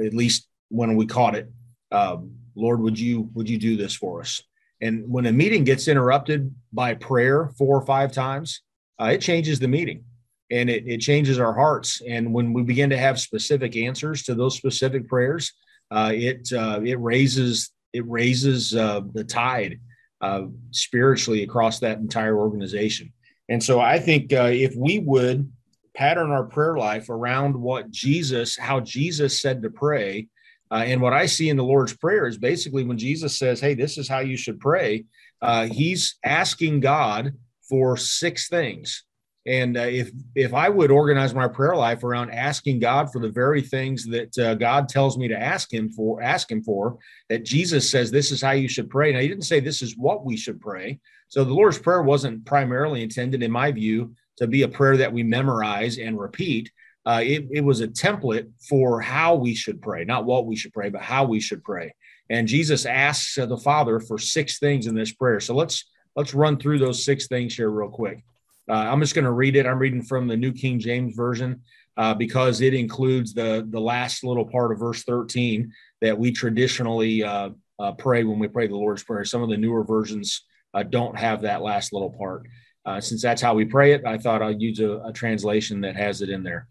at 0.05 0.13
least 0.13 0.47
when 0.69 0.95
we 0.95 1.05
caught 1.05 1.35
it, 1.35 1.49
uh, 1.91 2.17
Lord, 2.55 2.81
would 2.81 2.99
you 2.99 3.29
would 3.33 3.49
you 3.49 3.57
do 3.57 3.77
this 3.77 3.95
for 3.95 4.21
us? 4.21 4.41
And 4.83 5.09
when 5.09 5.25
a 5.25 5.31
meeting 5.31 5.63
gets 5.63 5.87
interrupted 5.87 6.53
by 6.71 6.95
prayer 6.95 7.49
four 7.57 7.77
or 7.79 7.85
five 7.85 8.11
times, 8.11 8.61
uh, 8.99 9.05
it 9.05 9.21
changes 9.21 9.59
the 9.59 9.67
meeting 9.67 10.03
and 10.51 10.69
it, 10.69 10.83
it 10.87 10.99
changes 10.99 11.39
our 11.39 11.53
hearts. 11.53 12.01
And 12.07 12.33
when 12.33 12.53
we 12.53 12.63
begin 12.63 12.89
to 12.89 12.97
have 12.97 13.19
specific 13.19 13.75
answers 13.75 14.23
to 14.23 14.35
those 14.35 14.55
specific 14.55 15.07
prayers, 15.07 15.53
uh, 15.91 16.11
it 16.13 16.51
uh, 16.51 16.81
it 16.83 16.99
raises 16.99 17.71
it 17.93 18.07
raises 18.07 18.71
the 18.71 19.25
tide 19.27 19.79
uh, 20.23 20.43
spiritually 20.71 21.43
across 21.43 21.79
that 21.79 21.97
entire 21.97 22.37
organization. 22.37 23.11
And 23.49 23.61
so 23.61 23.81
I 23.81 23.99
think 23.99 24.31
uh, 24.31 24.51
if 24.53 24.73
we 24.75 24.99
would 24.99 25.51
pattern 25.95 26.31
our 26.31 26.45
prayer 26.45 26.77
life 26.77 27.09
around 27.09 27.55
what 27.55 27.91
Jesus, 27.91 28.57
how 28.57 28.79
Jesus 28.79 29.41
said 29.41 29.61
to 29.61 29.69
pray, 29.69 30.27
uh, 30.73 30.77
and 30.77 30.99
what 30.99 31.13
I 31.13 31.27
see 31.27 31.49
in 31.49 31.57
the 31.57 31.63
Lord's 31.63 31.95
Prayer 31.95 32.25
is 32.25 32.37
basically 32.37 32.83
when 32.83 32.97
Jesus 32.97 33.37
says, 33.37 33.61
Hey, 33.61 33.75
this 33.75 33.99
is 33.99 34.07
how 34.07 34.19
you 34.19 34.35
should 34.35 34.59
pray, 34.59 35.05
uh, 35.41 35.67
he's 35.67 36.15
asking 36.25 36.79
God 36.79 37.33
for 37.69 37.95
six 37.95 38.49
things. 38.49 39.03
And 39.45 39.77
uh, 39.77 39.81
if 39.81 40.09
if 40.35 40.53
I 40.53 40.69
would 40.69 40.89
organize 40.89 41.35
my 41.35 41.47
prayer 41.47 41.75
life 41.75 42.03
around 42.03 42.31
asking 42.31 42.79
God 42.79 43.11
for 43.11 43.19
the 43.19 43.29
very 43.29 43.61
things 43.61 44.05
that 44.05 44.37
uh, 44.37 44.55
God 44.55 44.89
tells 44.89 45.17
me 45.17 45.27
to 45.27 45.39
ask 45.39 45.71
Him 45.71 45.89
for, 45.89 46.21
ask 46.21 46.49
Him 46.49 46.63
for, 46.63 46.97
that 47.29 47.43
Jesus 47.43 47.91
says 47.91 48.09
this 48.09 48.31
is 48.31 48.41
how 48.41 48.51
you 48.51 48.69
should 48.69 48.89
pray. 48.89 49.11
Now 49.11 49.19
He 49.19 49.27
didn't 49.27 49.43
say 49.43 49.59
this 49.59 49.81
is 49.81 49.97
what 49.97 50.25
we 50.25 50.37
should 50.37 50.61
pray. 50.61 50.99
So 51.27 51.43
the 51.43 51.53
Lord's 51.53 51.77
prayer 51.77 52.01
wasn't 52.01 52.45
primarily 52.45 53.03
intended, 53.03 53.43
in 53.43 53.51
my 53.51 53.71
view, 53.71 54.15
to 54.37 54.47
be 54.47 54.63
a 54.63 54.67
prayer 54.67 54.97
that 54.97 55.11
we 55.11 55.23
memorize 55.23 55.97
and 55.97 56.19
repeat. 56.19 56.71
Uh, 57.05 57.21
it, 57.23 57.47
it 57.51 57.61
was 57.61 57.81
a 57.81 57.87
template 57.87 58.49
for 58.69 59.01
how 59.01 59.35
we 59.35 59.53
should 59.53 59.81
pray, 59.81 60.05
not 60.05 60.25
what 60.25 60.45
we 60.45 60.55
should 60.55 60.73
pray, 60.73 60.89
but 60.89 61.01
how 61.01 61.25
we 61.25 61.39
should 61.39 61.63
pray. 61.63 61.93
And 62.29 62.47
Jesus 62.47 62.85
asks 62.85 63.35
the 63.35 63.57
Father 63.57 63.99
for 63.99 64.17
six 64.17 64.59
things 64.59 64.87
in 64.87 64.95
this 64.95 65.11
prayer. 65.11 65.39
So 65.39 65.55
let's 65.55 65.85
let's 66.15 66.33
run 66.33 66.57
through 66.57 66.79
those 66.79 67.03
six 67.03 67.27
things 67.27 67.55
here 67.55 67.69
real 67.69 67.89
quick. 67.89 68.23
Uh, 68.69 68.73
I'm 68.73 69.01
just 69.01 69.15
going 69.15 69.25
to 69.25 69.31
read 69.31 69.55
it. 69.55 69.65
I'm 69.65 69.79
reading 69.79 70.01
from 70.01 70.27
the 70.27 70.37
New 70.37 70.53
King 70.53 70.79
James 70.79 71.15
Version 71.15 71.61
uh, 71.97 72.13
because 72.13 72.61
it 72.61 72.73
includes 72.73 73.33
the 73.33 73.67
the 73.69 73.79
last 73.79 74.23
little 74.23 74.45
part 74.45 74.71
of 74.71 74.79
verse 74.79 75.03
13 75.03 75.71
that 76.01 76.17
we 76.17 76.31
traditionally 76.31 77.23
uh, 77.23 77.49
uh 77.79 77.91
pray 77.93 78.23
when 78.23 78.39
we 78.39 78.47
pray 78.47 78.67
the 78.67 78.75
Lord's 78.75 79.03
Prayer. 79.03 79.25
Some 79.25 79.43
of 79.43 79.49
the 79.49 79.57
newer 79.57 79.83
versions 79.83 80.43
uh, 80.73 80.83
don't 80.83 81.17
have 81.17 81.41
that 81.41 81.61
last 81.61 81.91
little 81.91 82.11
part. 82.11 82.43
Uh, 82.85 82.99
since 82.99 83.21
that's 83.21 83.41
how 83.41 83.53
we 83.53 83.65
pray 83.65 83.93
it, 83.93 84.05
I 84.05 84.17
thought 84.17 84.41
I'd 84.41 84.61
use 84.61 84.79
a, 84.79 85.01
a 85.05 85.13
translation 85.13 85.81
that 85.81 85.95
has 85.95 86.21
it 86.21 86.29
in 86.29 86.43
there. 86.43 86.67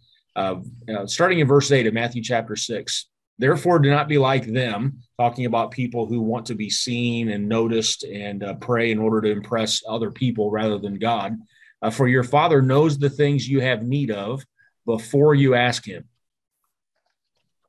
Starting 1.07 1.41
in 1.41 1.47
verse 1.47 1.71
8 1.71 1.87
of 1.87 1.95
Matthew 1.95 2.23
chapter 2.23 2.57
6. 2.57 3.09
Therefore, 3.39 3.79
do 3.79 3.91
not 3.91 4.09
be 4.09 4.19
like 4.19 4.47
them, 4.47 4.99
talking 5.19 5.47
about 5.47 5.71
people 5.71 6.07
who 6.07 6.21
want 6.21 6.47
to 6.47 6.55
be 6.55 6.71
seen 6.71 7.31
and 7.31 7.49
noticed 7.49 8.05
and 8.05 8.45
pray 8.61 8.91
in 8.91 8.99
order 8.99 9.21
to 9.23 9.31
impress 9.31 9.83
other 9.89 10.11
people 10.11 10.51
rather 10.51 10.79
than 10.79 10.99
God. 10.99 11.37
Uh, 11.83 11.91
for 11.91 12.07
your 12.07 12.23
Father 12.23 12.63
knows 12.63 12.99
the 12.99 13.11
things 13.11 13.49
you 13.49 13.61
have 13.61 13.83
need 13.83 14.11
of 14.11 14.45
before 14.87 15.35
you 15.35 15.55
ask 15.55 15.85
Him. 15.85 16.05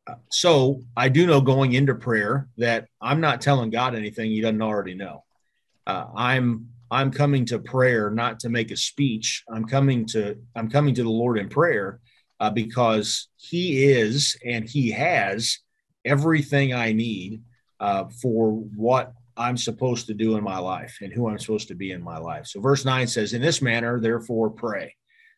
Uh, 0.06 0.16
so 0.30 0.82
I 0.96 1.10
do 1.10 1.26
know 1.26 1.42
going 1.42 1.74
into 1.74 1.96
prayer 1.96 2.48
that 2.58 2.88
I'm 3.02 3.22
not 3.22 3.42
telling 3.42 3.72
God 3.72 3.96
anything 3.96 4.30
He 4.30 4.42
doesn't 4.42 4.62
already 4.62 4.94
know. 4.94 5.24
Uh, 5.88 6.06
I'm 6.16 6.70
I'm 6.92 7.10
coming 7.10 7.46
to 7.46 7.58
prayer 7.58 8.12
not 8.12 8.42
to 8.42 8.50
make 8.50 8.70
a 8.70 8.78
speech. 8.78 9.44
I'm 9.50 9.66
coming 9.66 10.06
to 10.08 10.38
I'm 10.56 10.70
coming 10.70 10.94
to 10.96 11.04
the 11.04 11.10
Lord 11.10 11.40
in 11.40 11.50
prayer 11.50 12.00
uh, 12.44 12.50
because 12.50 13.30
He 13.38 13.86
is 13.86 14.38
and 14.46 14.68
He 14.68 14.92
has 14.92 15.60
everything 16.04 16.74
I 16.74 16.92
need 16.92 17.42
uh, 17.80 18.06
for 18.22 18.52
what 18.52 19.14
I'm 19.38 19.56
supposed 19.56 20.08
to 20.08 20.14
do 20.14 20.36
in 20.36 20.44
my 20.44 20.58
life 20.58 20.98
and 21.02 21.14
who 21.14 21.30
I'm 21.30 21.40
supposed 21.40 21.70
to 21.70 21.76
be 21.76 21.92
in 21.92 22.04
my 22.04 22.18
life. 22.18 22.48
So, 22.48 22.60
verse 22.60 22.84
9 22.84 23.08
says, 23.08 23.32
In 23.32 23.42
this 23.42 23.62
manner, 23.62 23.98
therefore, 24.02 24.50
pray. 24.50 24.94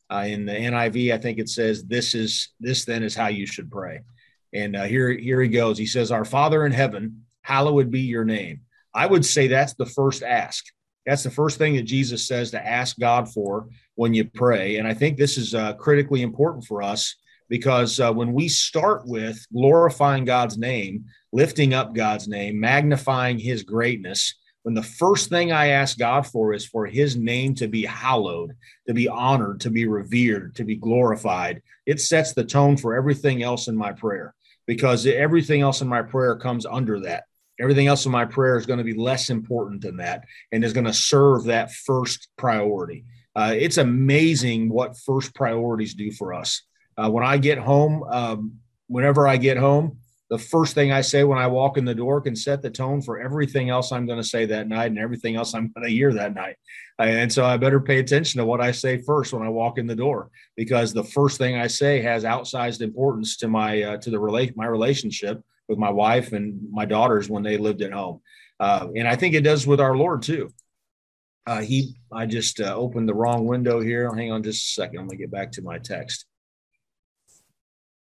Uh, 0.10 0.26
in 0.28 0.46
the 0.46 0.54
NIV, 0.54 1.14
I 1.14 1.20
think 1.20 1.38
it 1.38 1.48
says, 1.48 1.84
This 1.84 2.16
is 2.16 2.54
this 2.60 2.86
then 2.86 3.04
is 3.04 3.14
how 3.14 3.28
you 3.28 3.46
should 3.46 3.70
pray. 3.70 4.02
And 4.52 4.76
uh, 4.76 4.86
here, 4.86 5.12
here 5.12 5.42
he 5.42 5.50
goes. 5.50 5.78
He 5.78 5.86
says, 5.86 6.12
Our 6.12 6.26
Father 6.26 6.66
in 6.66 6.72
heaven, 6.72 7.26
hallowed 7.44 7.92
be 7.92 8.02
your 8.02 8.26
name. 8.26 8.62
I 8.96 9.06
would 9.06 9.26
say 9.26 9.48
that's 9.48 9.76
the 9.76 9.86
first 9.86 10.24
ask. 10.24 10.66
That's 11.06 11.24
the 11.24 11.30
first 11.30 11.60
thing 11.60 11.76
that 11.76 11.84
Jesus 11.84 12.28
says 12.28 12.50
to 12.52 12.68
ask 12.68 12.98
God 12.98 13.32
for 13.32 13.68
when 13.96 14.14
you 14.14 14.26
pray. 14.26 14.78
And 14.78 14.88
I 14.88 14.94
think 14.94 15.18
this 15.18 15.38
is 15.38 15.56
uh, 15.56 15.74
critically 15.74 16.22
important 16.22 16.66
for 16.66 16.84
us 16.84 17.16
because 17.50 18.00
uh, 18.00 18.12
when 18.12 18.34
we 18.34 18.48
start 18.48 19.06
with 19.06 19.46
glorifying 19.54 20.26
God's 20.26 20.58
name, 20.58 21.06
lifting 21.32 21.74
up 21.74 21.94
God's 21.94 22.28
name, 22.28 22.60
magnifying 22.60 23.40
his 23.40 23.64
greatness, 23.64 24.36
when 24.64 24.74
the 24.74 24.82
first 24.82 25.30
thing 25.30 25.52
I 25.52 25.68
ask 25.68 25.98
God 25.98 26.26
for 26.26 26.52
is 26.52 26.66
for 26.66 26.88
his 26.88 27.16
name 27.16 27.54
to 27.56 27.68
be 27.68 27.86
hallowed, 27.86 28.56
to 28.88 28.96
be 28.96 29.08
honored, 29.08 29.60
to 29.62 29.70
be 29.70 29.88
revered, 29.88 30.56
to 30.56 30.64
be 30.64 30.76
glorified, 30.76 31.62
it 31.86 32.02
sets 32.02 32.34
the 32.34 32.44
tone 32.44 32.76
for 32.76 32.96
everything 32.96 33.44
else 33.44 33.68
in 33.68 33.76
my 33.76 33.92
prayer 33.92 34.34
because 34.66 35.06
everything 35.06 35.62
else 35.62 35.82
in 35.82 35.88
my 35.88 36.02
prayer 36.02 36.36
comes 36.36 36.66
under 36.66 37.00
that. 37.02 37.26
Everything 37.60 37.86
else 37.88 38.06
in 38.06 38.12
my 38.12 38.26
prayer 38.26 38.58
is 38.58 38.66
going 38.66 38.80
to 38.80 38.84
be 38.84 38.96
less 38.96 39.30
important 39.30 39.82
than 39.82 39.98
that 39.98 40.26
and 40.52 40.64
is 40.64 40.74
going 40.74 40.86
to 40.86 40.94
serve 40.94 41.44
that 41.44 41.72
first 41.72 42.28
priority. 42.36 43.06
Uh, 43.36 43.54
it's 43.56 43.78
amazing 43.78 44.70
what 44.70 44.98
first 44.98 45.34
priorities 45.36 45.94
do 45.94 46.12
for 46.12 46.34
us. 46.34 46.62
Uh, 46.98 47.10
when 47.10 47.26
I 47.26 47.38
get 47.38 47.58
home, 47.58 48.04
um, 48.04 48.54
whenever 48.88 49.28
I 49.28 49.38
get 49.38 49.58
home, 49.58 49.98
the 50.30 50.38
first 50.40 50.74
thing 50.74 50.92
I 50.92 51.02
say 51.02 51.24
when 51.24 51.38
I 51.38 51.48
walk 51.48 51.78
in 51.78 51.86
the 51.86 51.94
door 51.94 52.20
can 52.20 52.36
set 52.36 52.62
the 52.62 52.70
tone 52.70 53.02
for 53.02 53.20
everything 53.20 53.70
else 53.70 53.92
I'm 53.92 54.08
going 54.08 54.22
to 54.22 54.28
say 54.28 54.46
that 54.48 54.68
night 54.68 54.88
and 54.88 54.98
everything 54.98 55.36
else 55.36 55.54
I'm 55.54 55.72
going 55.76 55.86
to 55.86 55.94
hear 55.94 56.14
that 56.14 56.34
night. 56.34 56.56
And 56.98 57.32
so 57.32 57.46
I 57.46 57.58
better 57.58 57.80
pay 57.80 58.00
attention 58.00 58.40
to 58.40 58.46
what 58.46 58.62
I 58.62 58.72
say 58.72 58.98
first 59.02 59.34
when 59.34 59.44
I 59.44 59.50
walk 59.50 59.78
in 59.78 59.86
the 59.86 59.96
door 59.96 60.32
because 60.56 60.94
the 60.94 61.04
first 61.04 61.38
thing 61.38 61.58
I 61.58 61.68
say 61.68 62.02
has 62.02 62.24
outsized 62.24 62.82
importance 62.82 63.38
to 63.38 63.48
my 63.48 63.84
uh, 63.84 63.98
to 63.98 64.10
the 64.10 64.20
relate 64.20 64.58
my 64.58 64.66
relationship 64.66 65.44
with 65.68 65.78
my 65.78 65.90
wife 65.90 66.32
and 66.32 66.60
my 66.72 66.86
daughters 66.86 67.30
when 67.30 67.44
they 67.44 67.58
lived 67.58 67.82
at 67.82 67.92
home. 67.92 68.22
Uh, 68.60 68.88
and 68.96 69.08
I 69.08 69.16
think 69.16 69.36
it 69.36 69.42
does 69.42 69.68
with 69.68 69.82
our 69.82 69.96
Lord 69.96 70.22
too. 70.22 70.52
Uh, 71.48 71.62
he, 71.62 71.96
I 72.12 72.26
just 72.26 72.60
uh, 72.60 72.76
opened 72.76 73.08
the 73.08 73.14
wrong 73.14 73.46
window 73.46 73.80
here. 73.80 74.14
Hang 74.14 74.32
on 74.32 74.44
just 74.44 74.72
a 74.72 74.74
second. 74.74 75.00
I'm 75.00 75.08
going 75.08 75.18
to 75.18 75.24
get 75.24 75.32
back 75.32 75.52
to 75.54 75.62
my 75.62 75.78
text. 75.78 76.26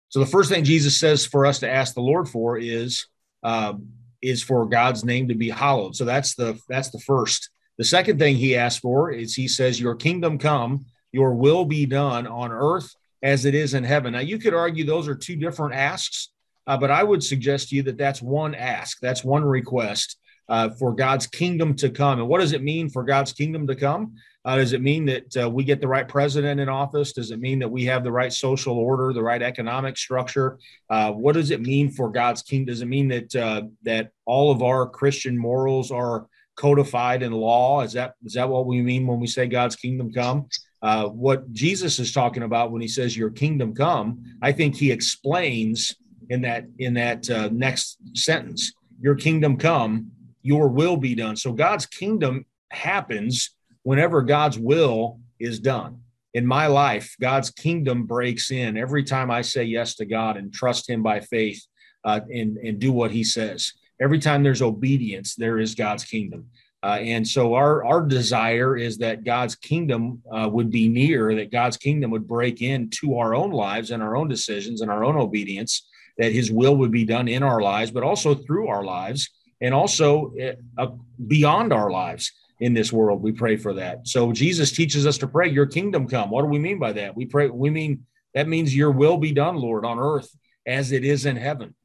So 0.09 0.19
the 0.19 0.25
first 0.25 0.49
thing 0.49 0.63
Jesus 0.63 0.97
says 0.97 1.25
for 1.25 1.45
us 1.45 1.59
to 1.59 1.69
ask 1.69 1.93
the 1.93 2.01
Lord 2.01 2.27
for 2.27 2.57
is 2.57 3.07
uh, 3.43 3.73
is 4.21 4.41
for 4.41 4.65
God's 4.65 5.05
name 5.05 5.27
to 5.27 5.35
be 5.35 5.49
hallowed. 5.49 5.95
So 5.95 6.05
that's 6.05 6.33
the 6.35 6.59
that's 6.67 6.89
the 6.89 6.99
first. 6.99 7.49
The 7.77 7.83
second 7.83 8.17
thing 8.17 8.35
he 8.35 8.55
asks 8.55 8.79
for 8.79 9.11
is 9.11 9.35
he 9.35 9.47
says, 9.47 9.79
"Your 9.79 9.95
kingdom 9.95 10.39
come, 10.39 10.85
your 11.11 11.33
will 11.33 11.65
be 11.65 11.85
done 11.85 12.25
on 12.25 12.51
earth 12.51 12.89
as 13.21 13.45
it 13.45 13.55
is 13.55 13.73
in 13.73 13.83
heaven. 13.83 14.13
Now, 14.13 14.19
you 14.19 14.37
could 14.37 14.53
argue 14.53 14.85
those 14.85 15.07
are 15.07 15.15
two 15.15 15.35
different 15.35 15.75
asks, 15.75 16.29
uh, 16.65 16.77
but 16.77 16.91
I 16.91 17.03
would 17.03 17.23
suggest 17.23 17.69
to 17.69 17.75
you 17.75 17.83
that 17.83 17.97
that's 17.97 18.21
one 18.21 18.55
ask, 18.55 18.99
that's 18.99 19.23
one 19.23 19.43
request 19.43 20.17
uh, 20.49 20.69
for 20.69 20.93
God's 20.93 21.27
kingdom 21.27 21.75
to 21.75 21.89
come. 21.89 22.19
And 22.19 22.27
what 22.27 22.39
does 22.39 22.53
it 22.53 22.63
mean 22.63 22.89
for 22.89 23.03
God's 23.03 23.33
kingdom 23.33 23.67
to 23.67 23.75
come? 23.75 24.15
Uh, 24.47 24.55
does 24.55 24.71
it 24.71 24.81
mean 24.81 25.05
that 25.05 25.35
uh, 25.35 25.49
we 25.49 25.65
get 25.65 25.81
the 25.81 25.87
right 25.87 26.07
president 26.07 26.61
in 26.61 26.69
office? 26.69 27.11
Does 27.11 27.31
it 27.31 27.39
mean 27.41 27.59
that 27.59 27.67
we 27.67 27.83
have 27.83 28.05
the 28.05 28.11
right 28.13 28.31
social 28.31 28.77
order, 28.77 29.11
the 29.11 29.21
right 29.21 29.41
economic 29.41 29.97
structure? 29.97 30.57
Uh, 30.89 31.11
what 31.11 31.33
does 31.33 31.51
it 31.51 31.61
mean 31.61 31.91
for 31.91 32.09
God's 32.09 32.43
kingdom? 32.43 32.67
Does 32.67 32.81
it 32.81 32.87
mean 32.87 33.09
that 33.09 33.35
uh, 33.35 33.63
that 33.83 34.11
all 34.25 34.49
of 34.49 34.63
our 34.63 34.87
Christian 34.87 35.37
morals 35.37 35.91
are 35.91 36.27
codified 36.55 37.23
in 37.23 37.33
law? 37.33 37.81
Is 37.81 37.91
that 37.93 38.13
is 38.23 38.35
that 38.35 38.47
what 38.47 38.65
we 38.65 38.81
mean 38.81 39.05
when 39.05 39.19
we 39.19 39.27
say 39.27 39.47
God's 39.47 39.75
kingdom 39.75 40.13
come? 40.13 40.47
Uh, 40.81 41.07
what 41.07 41.51
Jesus 41.51 41.99
is 41.99 42.13
talking 42.13 42.43
about 42.43 42.71
when 42.71 42.81
he 42.81 42.87
says 42.87 43.17
"Your 43.17 43.31
kingdom 43.31 43.75
come," 43.75 44.23
I 44.41 44.53
think 44.53 44.77
he 44.77 44.91
explains 44.91 45.93
in 46.29 46.41
that 46.43 46.67
in 46.79 46.93
that 46.93 47.29
uh, 47.29 47.49
next 47.51 47.97
sentence, 48.13 48.71
"Your 49.01 49.15
kingdom 49.15 49.57
come, 49.57 50.11
your 50.47 50.67
will 50.69 50.97
be 50.97 51.13
done." 51.13 51.35
So 51.35 51.51
God's 51.51 51.85
kingdom 51.85 52.45
happens 52.71 53.51
whenever 53.83 54.21
God's 54.21 54.59
will 54.59 55.19
is 55.39 55.59
done. 55.59 56.01
In 56.33 56.45
my 56.45 56.67
life, 56.67 57.15
God's 57.19 57.49
kingdom 57.49 58.05
breaks 58.05 58.51
in 58.51 58.77
every 58.77 59.03
time 59.03 59.31
I 59.31 59.41
say 59.41 59.63
yes 59.63 59.95
to 59.95 60.05
God 60.05 60.37
and 60.37 60.53
trust 60.53 60.89
Him 60.89 61.01
by 61.01 61.19
faith 61.19 61.61
uh, 62.03 62.19
and, 62.31 62.57
and 62.57 62.79
do 62.79 62.91
what 62.91 63.11
He 63.11 63.23
says. 63.23 63.73
Every 63.99 64.19
time 64.19 64.43
there's 64.43 64.61
obedience, 64.61 65.35
there 65.35 65.57
is 65.57 65.73
God's 65.73 66.03
kingdom. 66.03 66.47
Uh, 66.83 66.99
and 67.01 67.27
so 67.27 67.55
our, 67.55 67.83
our 67.83 68.01
desire 68.01 68.77
is 68.77 68.99
that 68.99 69.23
God's 69.23 69.55
kingdom 69.55 70.21
uh, 70.31 70.47
would 70.51 70.69
be 70.69 70.87
near, 70.87 71.33
that 71.35 71.51
God's 71.51 71.77
kingdom 71.77 72.11
would 72.11 72.27
break 72.27 72.61
into 72.61 73.17
our 73.17 73.33
own 73.33 73.51
lives 73.51 73.89
and 73.91 74.03
our 74.03 74.15
own 74.15 74.27
decisions 74.27 74.81
and 74.81 74.91
our 74.91 75.03
own 75.03 75.17
obedience, 75.17 75.87
that 76.17 76.33
His 76.33 76.51
will 76.51 76.75
would 76.77 76.91
be 76.91 77.05
done 77.05 77.27
in 77.27 77.41
our 77.41 77.61
lives, 77.61 77.89
but 77.89 78.03
also 78.03 78.35
through 78.35 78.67
our 78.67 78.83
lives 78.83 79.29
and 79.61 79.73
also 79.73 80.33
uh, 80.77 80.87
beyond 81.27 81.73
our 81.73 81.89
lives 81.91 82.31
in 82.59 82.73
this 82.73 82.91
world. 82.91 83.21
We 83.21 83.31
pray 83.31 83.55
for 83.57 83.73
that. 83.73 84.07
So 84.07 84.31
Jesus 84.31 84.71
teaches 84.71 85.05
us 85.05 85.17
to 85.19 85.27
pray, 85.27 85.49
Your 85.49 85.65
kingdom 85.65 86.07
come. 86.07 86.29
What 86.29 86.41
do 86.41 86.47
we 86.47 86.59
mean 86.59 86.79
by 86.79 86.93
that? 86.93 87.15
We 87.15 87.25
pray, 87.25 87.47
we 87.49 87.69
mean 87.69 88.05
that 88.33 88.47
means 88.47 88.75
Your 88.75 88.91
will 88.91 89.17
be 89.17 89.31
done, 89.31 89.55
Lord, 89.55 89.85
on 89.85 89.99
earth 89.99 90.29
as 90.65 90.91
it 90.91 91.03
is 91.03 91.25
in 91.25 91.35
heaven. 91.35 91.75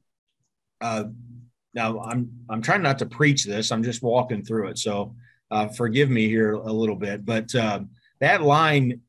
Uh, 0.81 1.05
now, 1.75 2.01
I'm 2.01 2.31
I'm 2.49 2.63
trying 2.63 2.83
not 2.83 2.99
to 2.99 3.07
preach 3.07 3.45
this. 3.45 3.71
I'm 3.71 3.83
just 3.83 4.03
walking 4.03 4.45
through 4.45 4.69
it. 4.69 4.79
So 4.79 5.15
uh, 5.51 5.69
forgive 5.69 6.11
me 6.11 6.29
here 6.29 6.53
a 6.53 6.73
little 6.73 6.97
bit. 6.97 7.25
But 7.25 7.55
uh, 7.55 7.81
that 8.21 8.43
line, 8.43 9.01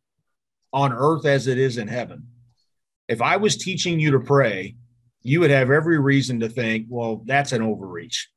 on 0.72 0.92
earth 0.92 1.26
as 1.26 1.48
it 1.48 1.58
is 1.58 1.78
in 1.78 1.88
heaven. 1.88 2.28
If 3.08 3.22
I 3.22 3.38
was 3.38 3.58
teaching 3.58 4.00
you 4.00 4.12
to 4.12 4.20
pray, 4.20 4.76
you 5.22 5.40
would 5.40 5.52
have 5.52 5.70
every 5.70 6.00
reason 6.00 6.40
to 6.40 6.50
think, 6.50 6.88
well, 6.90 7.22
that's 7.26 7.52
an 7.52 7.62
overreach 7.62 8.30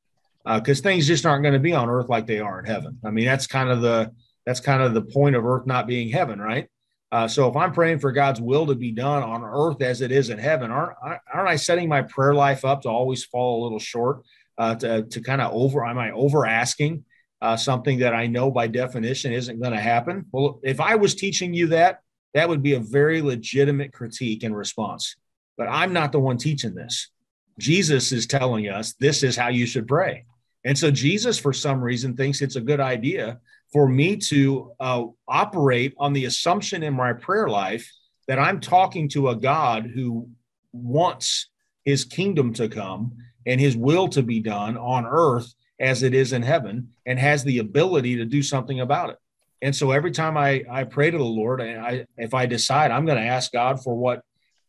because 0.55 0.81
uh, 0.81 0.83
things 0.83 1.07
just 1.07 1.27
aren't 1.27 1.43
going 1.43 1.55
to 1.55 1.61
be 1.61 1.73
on 1.73 1.89
earth 1.89 2.09
like 2.09 2.27
they 2.27 2.39
are 2.39 2.61
in 2.61 2.67
heaven. 2.67 2.99
I 3.05 3.11
mean, 3.11 3.25
that's 3.25 3.47
kind 3.47 3.69
of 3.69 3.81
the 3.81 4.13
that's 4.45 4.61
kind 4.61 4.81
of 4.81 4.95
the 4.95 5.03
point 5.03 5.35
of 5.35 5.45
earth 5.45 5.67
not 5.67 5.89
being 5.89 6.09
heaven, 6.09 6.41
right? 6.41 6.69
Uh, 7.11 7.27
so 7.27 7.49
if 7.49 7.57
I'm 7.57 7.73
praying 7.73 7.99
for 7.99 8.13
God's 8.13 8.41
will 8.41 8.67
to 8.67 8.75
be 8.75 8.93
done 8.93 9.23
on 9.23 9.43
earth 9.43 9.83
as 9.83 10.01
it 10.01 10.13
is 10.13 10.31
in 10.31 10.39
heaven, 10.39 10.71
aren't 10.71 10.97
aren't 11.03 11.49
I 11.49 11.57
setting 11.57 11.89
my 11.89 12.03
prayer 12.03 12.35
life 12.35 12.65
up 12.65 12.83
to 12.83 12.89
always 12.89 13.25
fall 13.25 13.61
a 13.61 13.65
little 13.65 13.79
short? 13.79 14.23
Uh, 14.59 14.75
to 14.77 15.03
to 15.03 15.21
kind 15.21 15.41
of 15.41 15.53
over, 15.53 15.85
am 15.85 15.99
I 15.99 16.13
over 16.13 16.47
asking 16.47 17.05
uh, 17.43 17.57
something 17.57 17.99
that 17.99 18.15
I 18.15 18.27
know 18.27 18.51
by 18.51 18.69
definition 18.69 19.33
isn't 19.33 19.61
going 19.61 19.73
to 19.73 19.81
happen? 19.81 20.27
Well, 20.33 20.61
if 20.63 20.81
I 20.81 20.95
was 20.95 21.15
teaching 21.15 21.53
you 21.53 21.69
that, 21.69 22.01
that 22.35 22.49
would 22.49 22.63
be 22.63 22.75
a 22.75 22.81
very 22.81 23.21
legitimate 23.21 23.93
critique 23.93 24.43
and 24.45 24.57
response. 24.57 25.17
But 25.59 25.69
I'm 25.69 25.93
not 25.93 26.13
the 26.13 26.21
one 26.21 26.39
teaching 26.39 26.75
this. 26.75 27.11
Jesus 27.59 28.13
is 28.13 28.27
telling 28.27 28.69
us 28.69 28.95
this 28.95 29.23
is 29.23 29.37
how 29.37 29.49
you 29.49 29.67
should 29.67 29.87
pray. 29.89 30.25
And 30.67 30.77
so 30.77 30.91
Jesus, 30.91 31.39
for 31.39 31.53
some 31.53 31.81
reason, 31.81 32.17
thinks 32.17 32.43
it's 32.43 32.57
a 32.57 32.61
good 32.61 32.81
idea 32.81 33.39
for 33.73 33.89
me 33.89 34.17
to 34.17 34.73
uh, 34.81 35.05
operate 35.29 35.95
on 35.97 36.13
the 36.13 36.25
assumption 36.25 36.83
in 36.83 36.93
my 36.93 37.13
prayer 37.13 37.49
life 37.49 37.89
that 38.27 38.41
I'm 38.41 38.61
talking 38.61 39.09
to 39.11 39.29
a 39.29 39.37
God 39.37 39.87
who 39.87 40.29
wants 40.73 41.49
his 41.85 42.05
kingdom 42.05 42.53
to 42.55 42.69
come 42.69 43.17
and 43.47 43.61
his 43.61 43.77
will 43.77 44.09
to 44.09 44.25
be 44.25 44.41
done 44.41 44.77
on 44.77 45.07
earth 45.07 45.55
as 45.79 46.03
it 46.03 46.15
is 46.15 46.33
in 46.33 46.43
heaven 46.43 46.89
and 47.07 47.17
has 47.17 47.45
the 47.45 47.59
ability 47.59 48.17
to 48.17 48.25
do 48.25 48.43
something 48.43 48.81
about 48.81 49.11
it. 49.11 49.19
And 49.63 49.75
so 49.75 49.93
every 49.93 50.11
time 50.11 50.37
I, 50.37 50.65
I 50.69 50.83
pray 50.83 51.13
to 51.13 51.17
the 51.17 51.25
Lord, 51.25 51.61
and 51.61 51.81
I, 51.81 52.07
if 52.17 52.35
I 52.35 52.47
decide 52.47 52.91
I'm 52.91 53.07
going 53.07 53.19
to 53.19 53.25
ask 53.25 53.53
God 53.53 53.85
for 53.85 53.95
what 53.95 54.23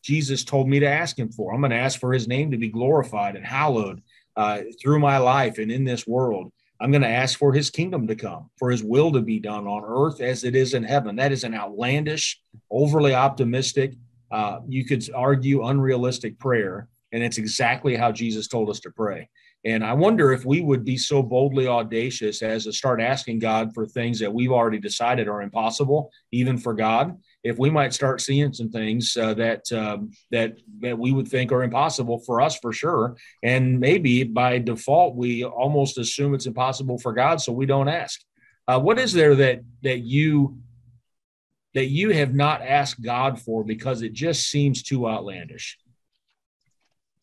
Jesus 0.04 0.44
told 0.44 0.70
me 0.70 0.80
to 0.80 0.88
ask 0.88 1.18
him 1.18 1.32
for, 1.32 1.51
I'm 1.51 1.62
going 1.62 1.72
to 1.72 1.77
ask 1.77 2.00
for 2.00 2.13
his 2.13 2.27
name 2.27 2.51
to 2.51 2.58
be 2.58 2.70
glorified 2.70 3.36
and 3.36 3.44
hallowed 3.44 4.04
uh, 4.38 4.62
through 4.82 5.00
my 5.00 5.17
life 5.17 5.58
and 5.58 5.72
in 5.72 5.84
this 5.84 6.08
world. 6.08 6.51
I'm 6.79 6.91
going 6.91 7.01
to 7.01 7.10
ask 7.10 7.39
for 7.39 7.51
his 7.51 7.72
kingdom 7.72 8.08
to 8.08 8.15
come, 8.15 8.51
for 8.58 8.70
his 8.70 8.84
will 8.84 9.12
to 9.12 9.22
be 9.22 9.39
done 9.39 9.65
on 9.65 9.84
earth 9.84 10.22
as 10.22 10.44
it 10.44 10.56
is 10.56 10.75
in 10.75 10.84
heaven. 10.84 11.15
That 11.15 11.32
is 11.32 11.44
an 11.44 11.56
outlandish, 11.56 12.39
overly 12.70 13.15
optimistic, 13.15 13.96
uh, 14.32 14.60
you 14.67 14.86
could 14.86 15.10
argue 15.13 15.65
unrealistic 15.65 16.38
prayer. 16.38 16.88
And 17.12 17.24
it's 17.24 17.38
exactly 17.38 17.96
how 17.96 18.12
Jesus 18.12 18.48
told 18.48 18.70
us 18.70 18.79
to 18.82 18.91
pray. 18.91 19.29
And 19.65 19.84
I 19.84 19.94
wonder 19.94 20.32
if 20.32 20.46
we 20.46 20.62
would 20.62 20.86
be 20.86 20.98
so 20.98 21.24
boldly 21.24 21.67
audacious 21.67 22.41
as 22.41 22.65
to 22.65 22.74
start 22.74 23.01
asking 23.01 23.39
God 23.39 23.74
for 23.74 23.86
things 23.86 24.20
that 24.20 24.34
we've 24.34 24.51
already 24.51 24.79
decided 24.79 25.27
are 25.27 25.41
impossible, 25.41 26.12
even 26.32 26.58
for 26.58 26.74
God. 26.74 27.17
If 27.48 27.58
we 27.58 27.70
might 27.70 27.94
start 27.94 28.22
seeing 28.22 28.54
some 28.54 28.70
things 28.70 29.16
uh, 29.16 29.34
that 29.36 29.72
um, 29.72 30.12
that 30.32 30.58
that 30.80 30.98
we 30.98 31.12
would 31.12 31.27
think 31.27 31.51
are 31.51 31.63
impossible 31.63 32.20
for 32.20 32.42
us 32.42 32.58
for 32.60 32.74
sure, 32.74 33.16
and 33.44 33.80
maybe 33.80 34.24
by 34.24 34.60
default 34.60 35.16
we 35.16 35.44
almost 35.44 35.98
assume 35.98 36.34
it's 36.34 36.46
impossible 36.46 36.98
for 36.98 37.13
God, 37.13 37.42
so 37.42 37.51
we 37.51 37.66
don't 37.66 37.88
ask. 37.88 38.22
Uh, 38.68 38.80
what 38.80 39.00
is 39.00 39.13
there 39.13 39.36
that 39.36 39.62
that 39.84 40.00
you 40.00 40.60
that 41.74 41.86
you 41.86 42.12
have 42.12 42.34
not 42.34 42.62
asked 42.62 43.01
God 43.01 43.39
for 43.39 43.63
because 43.63 44.01
it 44.01 44.13
just 44.13 44.50
seems 44.50 44.84
too 44.84 45.08
outlandish? 45.08 45.77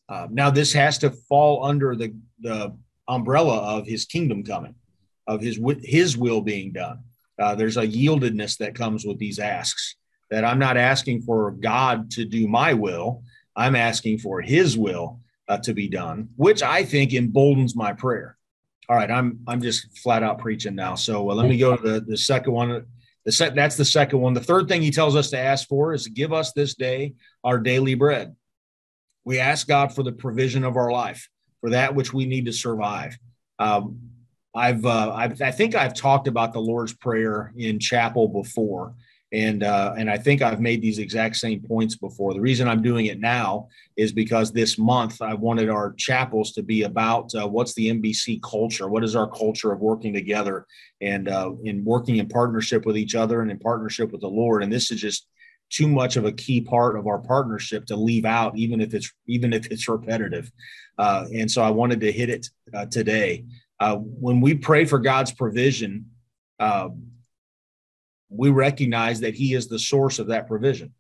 Uh, 0.09 0.29
now, 0.31 0.51
this 0.51 0.73
has 0.73 0.99
to 0.99 1.11
fall 1.11 1.65
under 1.65 1.97
the, 1.97 2.15
the 2.41 2.77
umbrella 3.09 3.79
of 3.79 3.87
his 3.87 4.05
kingdom 4.05 4.43
coming, 4.43 4.75
of 5.27 5.41
his 5.41 5.59
his 5.83 6.17
will 6.17 6.41
being 6.41 6.73
done. 6.73 7.01
Uh, 7.39 7.55
there's 7.55 7.77
a 7.77 7.87
yieldedness 7.87 8.59
that 8.59 8.75
comes 8.75 9.05
with 9.05 9.19
these 9.19 9.39
asks. 9.39 9.97
That 10.31 10.45
I'm 10.45 10.59
not 10.59 10.77
asking 10.77 11.23
for 11.23 11.53
God 11.53 12.11
to 12.13 12.25
do 12.25 12.49
my 12.49 12.73
will. 12.73 13.23
I'm 13.57 13.77
asking 13.77 14.19
for 14.19 14.41
His 14.41 14.77
will 14.77 15.21
uh, 15.49 15.59
to 15.59 15.75
be 15.75 15.89
done, 15.89 16.29
which 16.37 16.63
I 16.63 16.85
think 16.85 17.13
emboldens 17.13 17.77
my 17.77 17.93
prayer. 17.93 18.37
All 18.89 18.97
right, 18.97 19.11
I'm 19.11 19.41
I'm 19.47 19.63
just 19.63 19.97
flat 19.99 20.23
out 20.23 20.39
preaching 20.39 20.75
now. 20.75 20.95
So 20.95 21.31
uh, 21.31 21.35
let 21.35 21.49
me 21.49 21.57
go 21.57 21.77
to 21.77 21.83
the, 21.83 22.01
the 22.01 22.17
second 22.17 22.53
one. 22.53 22.87
The 23.25 23.33
sec- 23.33 23.55
that's 23.55 23.77
the 23.77 23.85
second 23.85 24.21
one. 24.21 24.35
The 24.35 24.41
third 24.41 24.69
thing 24.69 24.83
he 24.83 24.91
tells 24.91 25.17
us 25.17 25.31
to 25.31 25.39
ask 25.39 25.69
for 25.69 25.95
is 25.95 26.07
give 26.09 26.33
us 26.33 26.53
this 26.53 26.75
day 26.75 27.15
our 27.43 27.59
daily 27.59 27.95
bread. 27.95 28.35
We 29.25 29.39
ask 29.39 29.67
God 29.67 29.95
for 29.95 30.03
the 30.03 30.13
provision 30.13 30.65
of 30.65 30.77
our 30.77 30.91
life, 30.91 31.29
for 31.61 31.71
that 31.71 31.95
which 31.95 32.13
we 32.13 32.27
need 32.27 32.45
to 32.47 32.53
survive. 32.53 33.17
Um, 33.59 34.01
I've, 34.55 34.85
uh, 34.85 35.13
I've, 35.13 35.43
i 35.43 35.51
think 35.51 35.75
I've 35.75 35.95
talked 35.95 36.29
about 36.29 36.53
the 36.53 36.61
Lord's 36.61 36.93
Prayer 36.93 37.53
in 37.57 37.81
chapel 37.81 38.29
before, 38.29 38.95
and 39.35 39.65
uh, 39.65 39.95
and 39.99 40.09
I 40.09 40.17
think 40.17 40.43
I've 40.43 40.61
made 40.61 40.81
these 40.81 41.01
exact 41.01 41.37
same 41.37 41.61
points 41.61 41.97
before. 41.97 42.33
The 42.33 42.41
reason 42.41 42.69
I'm 42.69 42.83
doing 42.83 43.07
it 43.07 43.19
now 43.19 43.69
is 43.97 44.13
because 44.13 44.53
this 44.53 44.79
month 44.79 45.21
I 45.21 45.35
wanted 45.35 45.69
our 45.69 45.93
chapels 45.95 46.53
to 46.53 46.63
be 46.63 46.85
about 46.85 47.35
uh, 47.35 47.49
what's 47.49 47.75
the 47.75 47.89
NBC 47.91 48.41
culture, 48.43 48.89
what 48.89 49.03
is 49.03 49.17
our 49.17 49.29
culture 49.29 49.73
of 49.73 49.81
working 49.81 50.15
together 50.15 50.67
and 51.01 51.29
uh, 51.29 51.51
in 51.65 51.85
working 51.85 52.17
in 52.19 52.29
partnership 52.29 52.87
with 52.87 52.97
each 52.97 53.17
other 53.17 53.43
and 53.43 53.51
in 53.51 53.59
partnership 53.59 54.13
with 54.13 54.21
the 54.21 54.29
Lord. 54.29 54.63
And 54.63 54.73
this 54.73 54.93
is 54.93 55.01
just 55.01 55.27
too 55.69 55.89
much 55.89 56.17
of 56.17 56.25
a 56.25 56.33
key 56.33 56.61
part 56.61 56.97
of 56.97 57.09
our 57.09 57.19
partnership 57.19 57.87
to 57.87 57.97
leave 57.97 58.25
out, 58.25 58.57
even 58.57 58.81
if 58.81 58.95
it's 58.95 59.13
even 59.27 59.53
if 59.53 59.67
it's 59.67 59.89
repetitive. 59.89 60.53
Uh, 60.97 61.27
and 61.35 61.51
so 61.51 61.61
I 61.61 61.71
wanted 61.71 62.01
to 62.03 62.13
hit 62.13 62.31
it 62.31 62.49
uh, 62.73 62.87
today. 62.87 63.47
Uh, 63.81 63.97
when 63.97 64.41
we 64.41 64.55
pray 64.55 64.85
for 64.85 65.01
God's 65.01 65.33
provision, 65.33 66.07
uh, 66.61 66.91
we 68.37 68.51
recognize 68.51 69.21
that 69.21 69.35
He 69.35 69.55
is 69.55 69.69
the 69.69 69.79
source 69.79 70.19
of 70.19 70.29
that 70.29 70.47
provision, 70.47 70.93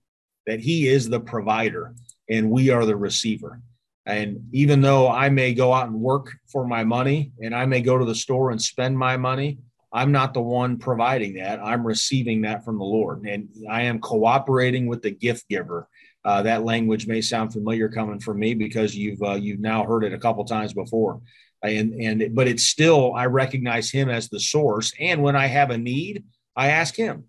that 0.47 0.61
He 0.61 0.89
is 0.89 1.09
the 1.09 1.21
provider, 1.21 1.95
and 2.29 2.51
we 2.51 2.71
are 2.71 2.85
the 2.85 2.97
receiver. 2.97 3.61
And 4.07 4.49
even 4.53 4.83
though 4.83 5.09
I 5.09 5.31
may 5.31 5.55
go 5.55 5.73
out 5.73 5.89
and 5.89 6.01
work 6.01 6.31
for 6.53 6.67
my 6.67 6.85
money, 6.85 7.33
and 7.41 7.55
I 7.55 7.65
may 7.65 7.81
go 7.81 7.97
to 7.97 8.05
the 8.05 8.15
store 8.15 8.51
and 8.51 8.61
spend 8.61 8.99
my 8.99 9.17
money, 9.17 9.59
I'm 9.95 10.11
not 10.11 10.35
the 10.35 10.43
one 10.43 10.77
providing 10.77 11.35
that. 11.35 11.61
I'm 11.63 11.87
receiving 11.87 12.43
that 12.43 12.65
from 12.65 12.79
the 12.79 12.85
Lord, 12.85 13.23
and 13.27 13.49
I 13.71 13.83
am 13.83 14.01
cooperating 14.01 14.87
with 14.87 15.03
the 15.03 15.13
gift 15.13 15.49
giver. 15.49 15.89
Uh, 16.25 16.43
that 16.43 16.65
language 16.65 17.07
may 17.07 17.21
sound 17.21 17.53
familiar 17.53 17.89
coming 17.89 18.19
from 18.19 18.41
me 18.41 18.55
because 18.55 18.97
you've 18.97 19.23
uh, 19.23 19.35
you've 19.35 19.61
now 19.61 19.85
heard 19.85 20.03
it 20.03 20.13
a 20.13 20.19
couple 20.19 20.45
times 20.45 20.75
before, 20.75 21.21
and 21.63 21.95
and 21.95 22.35
but 22.35 22.49
it's 22.49 22.65
still 22.65 23.15
I 23.15 23.27
recognize 23.27 23.89
Him 23.89 24.11
as 24.11 24.29
the 24.29 24.41
source. 24.41 24.93
And 24.99 25.23
when 25.23 25.37
I 25.37 25.47
have 25.47 25.71
a 25.71 25.79
need, 25.79 26.25
I 26.57 26.69
ask 26.69 26.95
Him, 26.97 27.25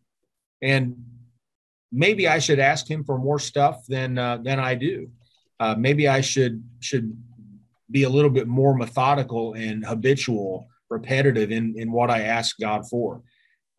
and 0.62 0.96
maybe 1.96 2.28
I 2.28 2.40
should 2.40 2.60
ask 2.60 2.88
him 2.88 3.04
for 3.04 3.18
more 3.18 3.40
stuff 3.40 3.86
than 3.88 4.18
uh, 4.18 4.38
than 4.38 4.60
I 4.60 4.76
do. 4.76 5.10
Uh, 5.60 5.76
maybe 5.78 6.08
I 6.08 6.22
should 6.22 6.64
should 6.82 7.16
be 7.90 8.04
a 8.04 8.10
little 8.10 8.30
bit 8.30 8.48
more 8.48 8.76
methodical 8.76 9.54
and 9.54 9.86
habitual, 9.86 10.68
repetitive 10.90 11.52
in 11.52 11.74
in 11.78 11.92
what 11.92 12.12
I 12.12 12.24
ask 12.24 12.60
God 12.60 12.88
for. 12.90 13.22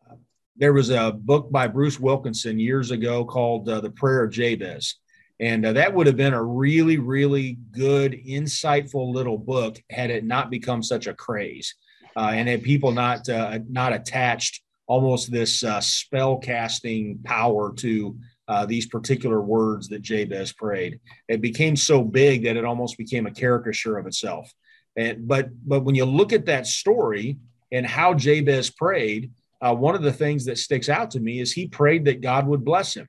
Uh, 0.09 0.15
there 0.55 0.73
was 0.73 0.89
a 0.89 1.11
book 1.11 1.51
by 1.51 1.67
Bruce 1.67 1.99
Wilkinson 1.99 2.59
years 2.59 2.91
ago 2.91 3.23
called 3.23 3.69
uh, 3.69 3.79
"The 3.79 3.91
Prayer 3.91 4.23
of 4.23 4.31
Jabez," 4.31 4.95
and 5.39 5.65
uh, 5.65 5.73
that 5.73 5.93
would 5.93 6.07
have 6.07 6.17
been 6.17 6.33
a 6.33 6.43
really 6.43 6.97
really 6.97 7.59
good, 7.71 8.13
insightful 8.13 9.13
little 9.13 9.37
book 9.37 9.81
had 9.91 10.09
it 10.09 10.25
not 10.25 10.49
become 10.49 10.81
such 10.81 11.05
a 11.05 11.13
craze, 11.13 11.75
uh, 12.15 12.31
and 12.33 12.49
had 12.49 12.63
people 12.63 12.91
not 12.91 13.27
not 13.69 13.93
attached 13.93 14.63
almost 14.87 15.31
this 15.31 15.63
uh, 15.63 15.81
spell 15.81 16.37
casting 16.37 17.19
power 17.23 17.73
to 17.75 18.17
uh, 18.47 18.65
these 18.65 18.87
particular 18.87 19.41
words 19.41 19.89
that 19.89 20.01
Jabez 20.01 20.53
prayed. 20.53 20.99
It 21.27 21.41
became 21.41 21.75
so 21.75 22.01
big 22.03 22.43
that 22.43 22.55
it 22.55 22.65
almost 22.65 22.97
became 22.97 23.27
a 23.27 23.31
caricature 23.31 23.97
of 23.97 24.07
itself. 24.07 24.51
And 24.95 25.27
but 25.27 25.49
but 25.65 25.81
when 25.83 25.95
you 25.95 26.05
look 26.05 26.33
at 26.33 26.45
that 26.45 26.65
story 26.65 27.37
and 27.71 27.85
how 27.85 28.13
Jabez 28.13 28.69
prayed, 28.69 29.31
uh, 29.61 29.75
one 29.75 29.95
of 29.95 30.01
the 30.01 30.13
things 30.13 30.45
that 30.45 30.57
sticks 30.57 30.89
out 30.89 31.11
to 31.11 31.19
me 31.19 31.39
is 31.39 31.51
he 31.51 31.67
prayed 31.67 32.05
that 32.05 32.21
God 32.21 32.47
would 32.47 32.63
bless 32.63 32.95
him. 32.95 33.07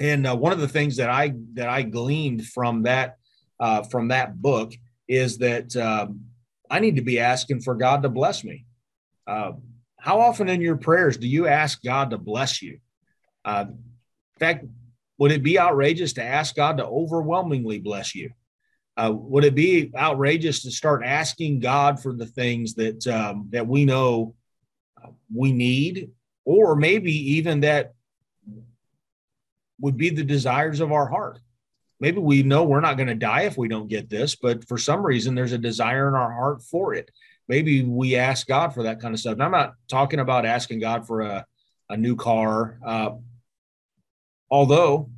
And 0.00 0.26
uh, 0.26 0.34
one 0.34 0.52
of 0.52 0.60
the 0.60 0.68
things 0.68 0.96
that 0.96 1.10
I 1.10 1.34
that 1.54 1.68
I 1.68 1.82
gleaned 1.82 2.46
from 2.46 2.84
that 2.84 3.18
uh, 3.60 3.82
from 3.82 4.08
that 4.08 4.40
book 4.40 4.72
is 5.06 5.38
that 5.38 5.76
um, 5.76 6.22
I 6.70 6.80
need 6.80 6.96
to 6.96 7.02
be 7.02 7.20
asking 7.20 7.60
for 7.60 7.74
God 7.74 8.02
to 8.02 8.08
bless 8.08 8.42
me. 8.42 8.64
How 10.02 10.18
often 10.18 10.48
in 10.48 10.60
your 10.60 10.76
prayers 10.76 11.16
do 11.16 11.28
you 11.28 11.46
ask 11.46 11.80
God 11.80 12.10
to 12.10 12.18
bless 12.18 12.60
you? 12.60 12.80
Uh, 13.44 13.66
in 13.68 14.38
fact, 14.40 14.64
would 15.16 15.30
it 15.30 15.44
be 15.44 15.60
outrageous 15.60 16.14
to 16.14 16.24
ask 16.24 16.56
God 16.56 16.78
to 16.78 16.84
overwhelmingly 16.84 17.78
bless 17.78 18.12
you? 18.12 18.32
Uh, 18.96 19.12
would 19.14 19.44
it 19.44 19.54
be 19.54 19.92
outrageous 19.96 20.64
to 20.64 20.72
start 20.72 21.04
asking 21.04 21.60
God 21.60 22.02
for 22.02 22.12
the 22.12 22.26
things 22.26 22.74
that 22.74 23.06
um, 23.06 23.46
that 23.50 23.68
we 23.68 23.84
know 23.84 24.34
uh, 25.00 25.10
we 25.32 25.52
need, 25.52 26.10
or 26.44 26.74
maybe 26.74 27.12
even 27.34 27.60
that 27.60 27.92
would 29.80 29.96
be 29.96 30.10
the 30.10 30.24
desires 30.24 30.80
of 30.80 30.90
our 30.90 31.08
heart? 31.08 31.38
Maybe 32.00 32.18
we 32.18 32.42
know 32.42 32.64
we're 32.64 32.80
not 32.80 32.96
going 32.96 33.06
to 33.06 33.14
die 33.14 33.42
if 33.42 33.56
we 33.56 33.68
don't 33.68 33.86
get 33.86 34.10
this, 34.10 34.34
but 34.34 34.66
for 34.66 34.78
some 34.78 35.06
reason 35.06 35.36
there's 35.36 35.52
a 35.52 35.58
desire 35.58 36.08
in 36.08 36.14
our 36.14 36.32
heart 36.32 36.60
for 36.64 36.92
it 36.92 37.08
maybe 37.52 37.82
we 37.82 38.16
ask 38.16 38.46
God 38.46 38.72
for 38.72 38.84
that 38.84 38.98
kind 38.98 39.12
of 39.12 39.20
stuff. 39.20 39.34
And 39.34 39.42
I'm 39.42 39.50
not 39.50 39.74
talking 39.86 40.20
about 40.20 40.46
asking 40.46 40.80
God 40.80 41.06
for 41.06 41.20
a, 41.20 41.44
a 41.90 41.98
new 41.98 42.16
car, 42.16 42.78
uh, 42.82 43.10
although, 44.50 45.10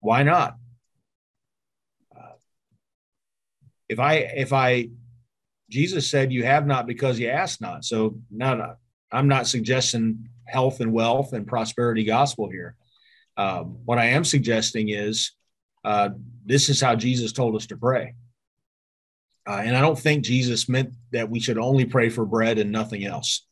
why 0.00 0.24
not? 0.24 0.56
Uh, 2.14 2.34
if 3.88 4.00
I, 4.00 4.14
if 4.14 4.52
I, 4.52 4.88
Jesus 5.70 6.10
said, 6.10 6.32
"You 6.32 6.42
have 6.42 6.66
not 6.66 6.88
because 6.88 7.20
you 7.20 7.28
ask 7.28 7.60
not." 7.60 7.84
So, 7.84 8.16
no, 8.28 8.56
no, 8.56 8.74
I'm 9.12 9.28
not 9.28 9.46
suggesting 9.46 10.28
health 10.46 10.80
and 10.80 10.92
wealth 10.92 11.32
and 11.32 11.46
prosperity 11.46 12.02
gospel 12.02 12.50
here. 12.50 12.74
Um, 13.36 13.78
what 13.84 13.98
I 13.98 14.06
am 14.06 14.24
suggesting 14.24 14.88
is 14.88 15.30
uh, 15.84 16.08
this 16.44 16.68
is 16.68 16.80
how 16.80 16.96
Jesus 16.96 17.32
told 17.32 17.54
us 17.54 17.68
to 17.68 17.76
pray. 17.76 18.14
Uh, 19.46 19.62
and 19.64 19.76
I 19.76 19.80
don't 19.80 19.98
think 19.98 20.24
Jesus 20.24 20.68
meant 20.68 20.94
that 21.12 21.28
we 21.28 21.40
should 21.40 21.58
only 21.58 21.84
pray 21.84 22.08
for 22.08 22.24
bread 22.24 22.58
and 22.58 22.72
nothing 22.72 23.04
else. 23.04 23.46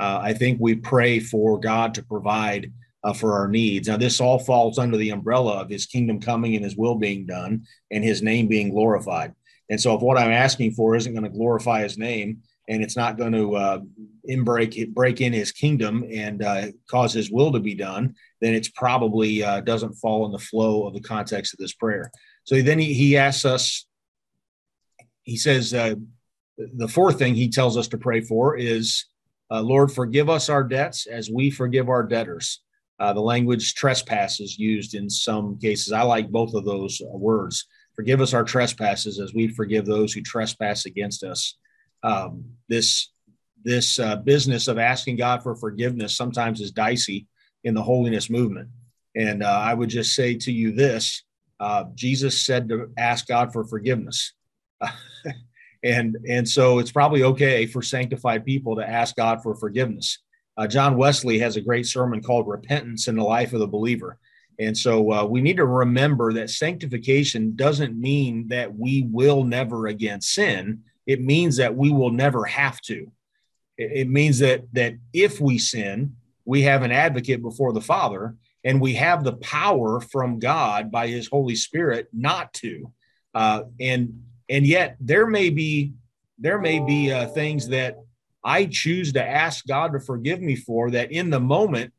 Uh, 0.00 0.18
I 0.22 0.32
think 0.34 0.58
we 0.60 0.74
pray 0.74 1.20
for 1.20 1.58
God 1.58 1.94
to 1.94 2.02
provide 2.02 2.72
uh, 3.04 3.12
for 3.12 3.34
our 3.34 3.48
needs. 3.48 3.88
Now, 3.88 3.96
this 3.96 4.20
all 4.20 4.38
falls 4.38 4.78
under 4.78 4.96
the 4.96 5.10
umbrella 5.10 5.60
of 5.60 5.70
his 5.70 5.86
kingdom 5.86 6.20
coming 6.20 6.56
and 6.56 6.64
his 6.64 6.76
will 6.76 6.96
being 6.96 7.24
done 7.24 7.62
and 7.90 8.02
his 8.02 8.22
name 8.22 8.48
being 8.48 8.70
glorified. 8.70 9.32
And 9.70 9.80
so, 9.80 9.94
if 9.94 10.02
what 10.02 10.18
I'm 10.18 10.32
asking 10.32 10.72
for 10.72 10.96
isn't 10.96 11.12
going 11.12 11.24
to 11.24 11.30
glorify 11.30 11.82
his 11.82 11.96
name 11.96 12.42
and 12.68 12.82
it's 12.82 12.96
not 12.96 13.16
going 13.16 13.32
to 13.32 13.54
uh, 13.54 13.80
in 14.24 14.42
break, 14.42 14.92
break 14.92 15.20
in 15.20 15.32
his 15.32 15.52
kingdom 15.52 16.04
and 16.10 16.42
uh, 16.42 16.66
cause 16.90 17.12
his 17.12 17.30
will 17.30 17.52
to 17.52 17.60
be 17.60 17.74
done, 17.74 18.14
then 18.40 18.54
it's 18.54 18.68
probably 18.68 19.42
uh, 19.42 19.60
doesn't 19.60 19.94
fall 19.94 20.26
in 20.26 20.32
the 20.32 20.38
flow 20.38 20.86
of 20.86 20.94
the 20.94 21.00
context 21.00 21.54
of 21.54 21.58
this 21.58 21.74
prayer. 21.74 22.10
So 22.42 22.60
then 22.60 22.78
he, 22.78 22.92
he 22.92 23.16
asks 23.16 23.44
us 23.44 23.86
he 25.26 25.36
says 25.36 25.74
uh, 25.74 25.96
the 26.56 26.88
fourth 26.88 27.18
thing 27.18 27.34
he 27.34 27.48
tells 27.48 27.76
us 27.76 27.88
to 27.88 27.98
pray 27.98 28.20
for 28.20 28.56
is, 28.56 29.04
uh, 29.50 29.60
Lord, 29.60 29.92
forgive 29.92 30.30
us 30.30 30.48
our 30.48 30.64
debts 30.64 31.06
as 31.06 31.30
we 31.30 31.50
forgive 31.50 31.88
our 31.88 32.04
debtors. 32.04 32.62
Uh, 32.98 33.12
the 33.12 33.20
language 33.20 33.74
trespasses 33.74 34.56
used 34.58 34.94
in 34.94 35.10
some 35.10 35.58
cases. 35.58 35.92
I 35.92 36.02
like 36.02 36.30
both 36.30 36.54
of 36.54 36.64
those 36.64 37.02
uh, 37.02 37.16
words. 37.16 37.66
Forgive 37.94 38.20
us 38.20 38.32
our 38.32 38.44
trespasses 38.44 39.18
as 39.20 39.34
we 39.34 39.48
forgive 39.48 39.84
those 39.84 40.12
who 40.12 40.22
trespass 40.22 40.86
against 40.86 41.22
us. 41.22 41.58
Um, 42.02 42.44
this 42.68 43.10
this 43.64 43.98
uh, 43.98 44.16
business 44.16 44.68
of 44.68 44.78
asking 44.78 45.16
God 45.16 45.42
for 45.42 45.56
forgiveness 45.56 46.16
sometimes 46.16 46.60
is 46.60 46.70
dicey 46.70 47.26
in 47.64 47.74
the 47.74 47.82
holiness 47.82 48.30
movement. 48.30 48.68
And 49.16 49.42
uh, 49.42 49.48
I 49.48 49.74
would 49.74 49.88
just 49.88 50.14
say 50.14 50.36
to 50.36 50.52
you 50.52 50.70
this 50.70 51.24
Jesus 51.96 52.44
said 52.46 52.68
to 52.68 52.92
ask 52.96 53.26
God 53.26 53.52
for 53.52 53.64
forgiveness. 53.64 54.35
and 55.82 56.16
and 56.28 56.48
so 56.48 56.78
it's 56.78 56.92
probably 56.92 57.22
okay 57.22 57.66
for 57.66 57.82
sanctified 57.82 58.44
people 58.44 58.76
to 58.76 58.88
ask 58.88 59.16
God 59.16 59.42
for 59.42 59.54
forgiveness. 59.54 60.18
Uh, 60.56 60.66
John 60.66 60.96
Wesley 60.96 61.38
has 61.38 61.56
a 61.56 61.60
great 61.60 61.86
sermon 61.86 62.22
called 62.22 62.48
"Repentance 62.48 63.08
in 63.08 63.16
the 63.16 63.22
Life 63.22 63.52
of 63.52 63.60
the 63.60 63.66
Believer," 63.66 64.18
and 64.58 64.76
so 64.76 65.12
uh, 65.12 65.24
we 65.24 65.40
need 65.40 65.56
to 65.58 65.66
remember 65.66 66.32
that 66.34 66.50
sanctification 66.50 67.54
doesn't 67.56 67.98
mean 67.98 68.48
that 68.48 68.74
we 68.76 69.06
will 69.10 69.44
never 69.44 69.86
again 69.86 70.20
sin. 70.20 70.82
It 71.06 71.20
means 71.20 71.56
that 71.58 71.76
we 71.76 71.92
will 71.92 72.10
never 72.10 72.44
have 72.44 72.80
to. 72.82 73.12
It, 73.76 73.92
it 73.94 74.08
means 74.08 74.38
that 74.40 74.64
that 74.72 74.94
if 75.12 75.40
we 75.40 75.58
sin, 75.58 76.16
we 76.44 76.62
have 76.62 76.82
an 76.82 76.92
advocate 76.92 77.42
before 77.42 77.72
the 77.72 77.80
Father, 77.80 78.34
and 78.64 78.80
we 78.80 78.94
have 78.94 79.24
the 79.24 79.36
power 79.36 80.00
from 80.00 80.38
God 80.38 80.90
by 80.90 81.06
His 81.08 81.28
Holy 81.28 81.54
Spirit 81.54 82.08
not 82.12 82.52
to. 82.54 82.92
Uh, 83.34 83.64
and 83.78 84.22
and 84.48 84.66
yet 84.66 84.96
there 85.00 85.26
may 85.26 85.50
be 85.50 85.92
there 86.38 86.58
may 86.58 86.78
be 86.78 87.12
uh, 87.12 87.26
things 87.28 87.68
that 87.68 87.98
I 88.44 88.66
choose 88.66 89.12
to 89.14 89.26
ask 89.26 89.66
God 89.66 89.92
to 89.92 90.00
forgive 90.00 90.40
me 90.40 90.54
for 90.54 90.90
that 90.90 91.10
in 91.10 91.30
the 91.30 91.40
moment 91.40 91.92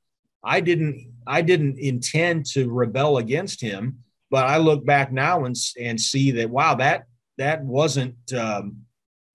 I 0.43 0.61
didn't 0.61 1.11
I 1.25 1.41
didn't 1.41 1.77
intend 1.77 2.45
to 2.47 2.69
rebel 2.69 3.17
against 3.17 3.59
Him, 3.59 3.99
but 4.31 4.47
I 4.47 4.57
look 4.57 4.85
back 4.85 5.11
now 5.11 5.45
and 5.45 5.55
and 5.79 5.99
see 5.99 6.31
that 6.31 6.49
wow 6.49 6.75
that 6.75 7.05
that 7.37 7.63
wasn't 7.63 8.15
um, 8.33 8.77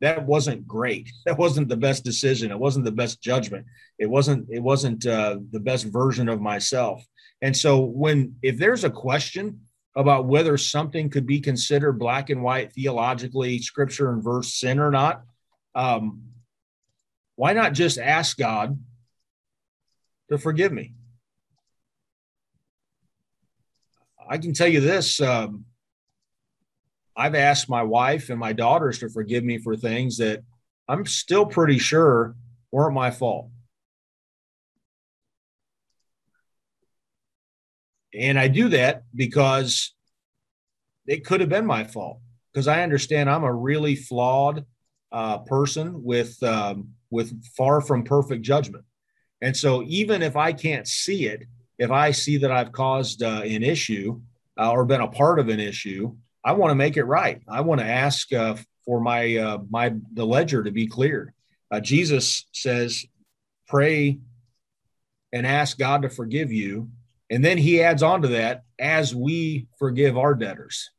that 0.00 0.26
wasn't 0.26 0.66
great. 0.66 1.10
That 1.26 1.38
wasn't 1.38 1.68
the 1.68 1.76
best 1.76 2.04
decision. 2.04 2.50
It 2.50 2.58
wasn't 2.58 2.84
the 2.84 2.92
best 2.92 3.22
judgment. 3.22 3.66
It 3.98 4.06
wasn't 4.06 4.48
it 4.50 4.60
wasn't 4.60 5.06
uh, 5.06 5.38
the 5.50 5.60
best 5.60 5.84
version 5.86 6.28
of 6.28 6.40
myself. 6.40 7.04
And 7.42 7.56
so 7.56 7.80
when 7.80 8.36
if 8.42 8.56
there's 8.58 8.84
a 8.84 8.90
question 8.90 9.60
about 9.94 10.26
whether 10.26 10.56
something 10.56 11.10
could 11.10 11.26
be 11.26 11.40
considered 11.40 11.98
black 11.98 12.30
and 12.30 12.42
white 12.42 12.72
theologically, 12.72 13.58
scripture 13.58 14.10
and 14.10 14.22
verse 14.22 14.54
sin 14.54 14.78
or 14.78 14.90
not, 14.90 15.22
um, 15.74 16.22
why 17.36 17.52
not 17.52 17.74
just 17.74 17.98
ask 17.98 18.36
God 18.36 18.78
to 20.30 20.38
forgive 20.38 20.72
me? 20.72 20.94
I 24.28 24.38
can 24.38 24.54
tell 24.54 24.68
you 24.68 24.80
this 24.80 25.20
um, 25.20 25.66
I've 27.16 27.34
asked 27.34 27.68
my 27.68 27.82
wife 27.82 28.30
and 28.30 28.38
my 28.38 28.52
daughters 28.52 28.98
to 29.00 29.10
forgive 29.10 29.44
me 29.44 29.58
for 29.58 29.76
things 29.76 30.18
that 30.18 30.42
I'm 30.88 31.04
still 31.04 31.44
pretty 31.46 31.78
sure 31.78 32.34
weren't 32.70 32.94
my 32.94 33.10
fault. 33.10 33.50
And 38.14 38.38
I 38.38 38.48
do 38.48 38.68
that 38.70 39.04
because 39.14 39.94
it 41.06 41.24
could 41.24 41.40
have 41.40 41.48
been 41.48 41.66
my 41.66 41.84
fault 41.84 42.20
because 42.52 42.68
I 42.68 42.82
understand 42.82 43.30
I'm 43.30 43.44
a 43.44 43.52
really 43.52 43.96
flawed 43.96 44.64
uh, 45.10 45.38
person 45.38 46.02
with 46.02 46.42
um, 46.42 46.90
with 47.10 47.44
far 47.56 47.80
from 47.80 48.04
perfect 48.04 48.42
judgment. 48.42 48.84
And 49.40 49.56
so 49.56 49.82
even 49.86 50.22
if 50.22 50.36
I 50.36 50.52
can't 50.52 50.86
see 50.86 51.26
it, 51.26 51.44
if 51.78 51.90
I 51.90 52.12
see 52.12 52.38
that 52.38 52.52
I've 52.52 52.72
caused 52.72 53.22
uh, 53.22 53.42
an 53.44 53.62
issue 53.62 54.20
uh, 54.58 54.70
or 54.70 54.84
been 54.84 55.00
a 55.00 55.08
part 55.08 55.38
of 55.38 55.48
an 55.48 55.60
issue, 55.60 56.14
I 56.44 56.52
want 56.52 56.70
to 56.70 56.76
make 56.76 56.96
it 56.96 57.04
right. 57.04 57.42
I 57.48 57.60
want 57.62 57.80
to 57.80 57.86
ask 57.86 58.32
uh, 58.32 58.56
for 58.84 59.00
my 59.00 59.36
uh, 59.36 59.58
my 59.70 59.94
the 60.12 60.26
ledger 60.26 60.62
to 60.62 60.70
be 60.70 60.86
cleared. 60.86 61.32
Uh, 61.70 61.80
Jesus 61.80 62.46
says, 62.52 63.04
"Pray 63.66 64.18
and 65.32 65.46
ask 65.46 65.78
God 65.78 66.02
to 66.02 66.10
forgive 66.10 66.52
you 66.52 66.90
and 67.32 67.42
then 67.42 67.56
he 67.56 67.82
adds 67.82 68.02
on 68.02 68.20
to 68.22 68.28
that, 68.28 68.62
as 68.78 69.14
we 69.14 69.66
forgive 69.78 70.18
our 70.18 70.34
debtors. 70.34 70.90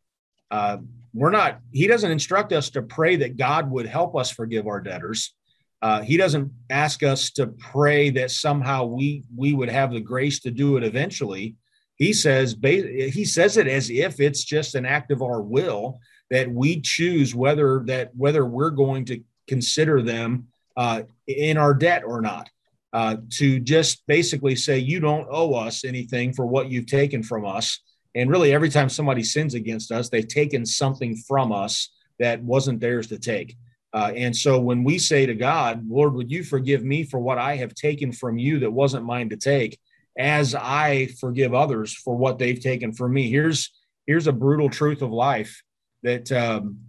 Uh, 0.50 0.78
we're 1.13 1.30
not, 1.30 1.60
he 1.72 1.86
doesn't 1.86 2.10
instruct 2.10 2.52
us 2.52 2.72
to 2.72 2.82
pray 2.82 3.17
that 3.17 3.38
God 3.38 3.69
would 3.69 3.86
help 3.86 4.15
us 4.15 4.32
forgive 4.32 4.65
our 4.65 4.82
debtors. 4.82 5.36
Uh, 5.84 6.02
he 6.02 6.17
doesn't 6.17 6.52
ask 6.72 7.04
us 7.04 7.30
to 7.32 7.48
pray 7.48 8.10
that 8.10 8.32
somehow 8.32 8.86
we 8.86 9.24
we 9.36 9.54
would 9.54 9.69
have 9.69 9.91
the 9.91 10.00
grace 10.00 10.39
to 10.39 10.50
do 10.50 10.76
it 10.78 10.84
eventually. 10.84 11.56
He 11.98 12.13
says 12.13 12.56
he 12.63 13.26
says 13.26 13.58
it 13.58 13.67
as 13.67 13.91
if 13.91 14.19
it's 14.19 14.43
just 14.43 14.74
an 14.76 14.86
act 14.86 15.12
of 15.12 15.22
our 15.22 15.41
will 15.41 16.00
that 16.32 16.50
we 16.50 16.82
choose 16.82 17.36
whether 17.36 17.84
that 17.86 18.15
whether 18.15 18.46
we're 18.46 18.72
going 18.72 19.06
to 19.06 19.22
consider 19.48 20.02
them 20.02 20.48
uh, 20.78 21.04
in 21.28 21.58
our 21.58 21.76
debt 21.76 22.04
or 22.04 22.22
not. 22.22 22.50
Uh, 22.93 23.15
to 23.27 23.60
just 23.60 24.06
basically 24.06 24.56
say 24.56 24.77
you 24.77 24.99
don't 24.99 25.27
owe 25.32 25.56
us 25.56 25.84
anything 25.84 26.32
for 26.32 26.45
what 26.45 26.69
you've 26.69 26.86
taken 26.86 27.23
from 27.23 27.43
us. 27.43 27.79
And 28.13 28.29
really, 28.29 28.53
every 28.53 28.69
time 28.69 28.88
somebody 28.88 29.23
sins 29.23 29.56
against 29.56 29.91
us, 29.91 30.10
they've 30.10 30.27
taken 30.27 30.63
something 30.63 31.15
from 31.15 31.51
us 31.51 31.89
that 32.19 32.43
wasn't 32.43 32.79
theirs 32.79 33.08
to 33.08 33.17
take. 33.17 33.58
Uh, 33.93 34.12
and 34.15 34.36
so 34.36 34.60
when 34.60 34.84
we 34.84 34.99
say 34.99 35.25
to 35.25 35.34
God, 35.34 35.88
Lord, 35.88 36.13
would 36.13 36.32
you 36.32 36.43
forgive 36.43 36.84
me 36.84 37.03
for 37.03 37.19
what 37.19 37.38
I 37.38 37.56
have 37.58 37.73
taken 37.73 38.12
from 38.12 38.38
you 38.38 38.60
that 38.60 38.71
wasn't 38.71 39.06
mine 39.06 39.29
to 39.29 39.38
take, 39.38 39.79
as 40.17 40.53
I 40.53 41.08
forgive 41.19 41.53
others 41.53 41.93
for 41.95 42.15
what 42.15 42.38
they've 42.38 42.60
taken 42.60 42.93
from 42.93 43.13
me? 43.13 43.29
Here's 43.29 43.71
here's 44.06 44.27
a 44.27 44.34
brutal 44.34 44.69
truth 44.69 45.01
of 45.01 45.12
life 45.12 45.63
that 46.03 46.32
um, 46.32 46.79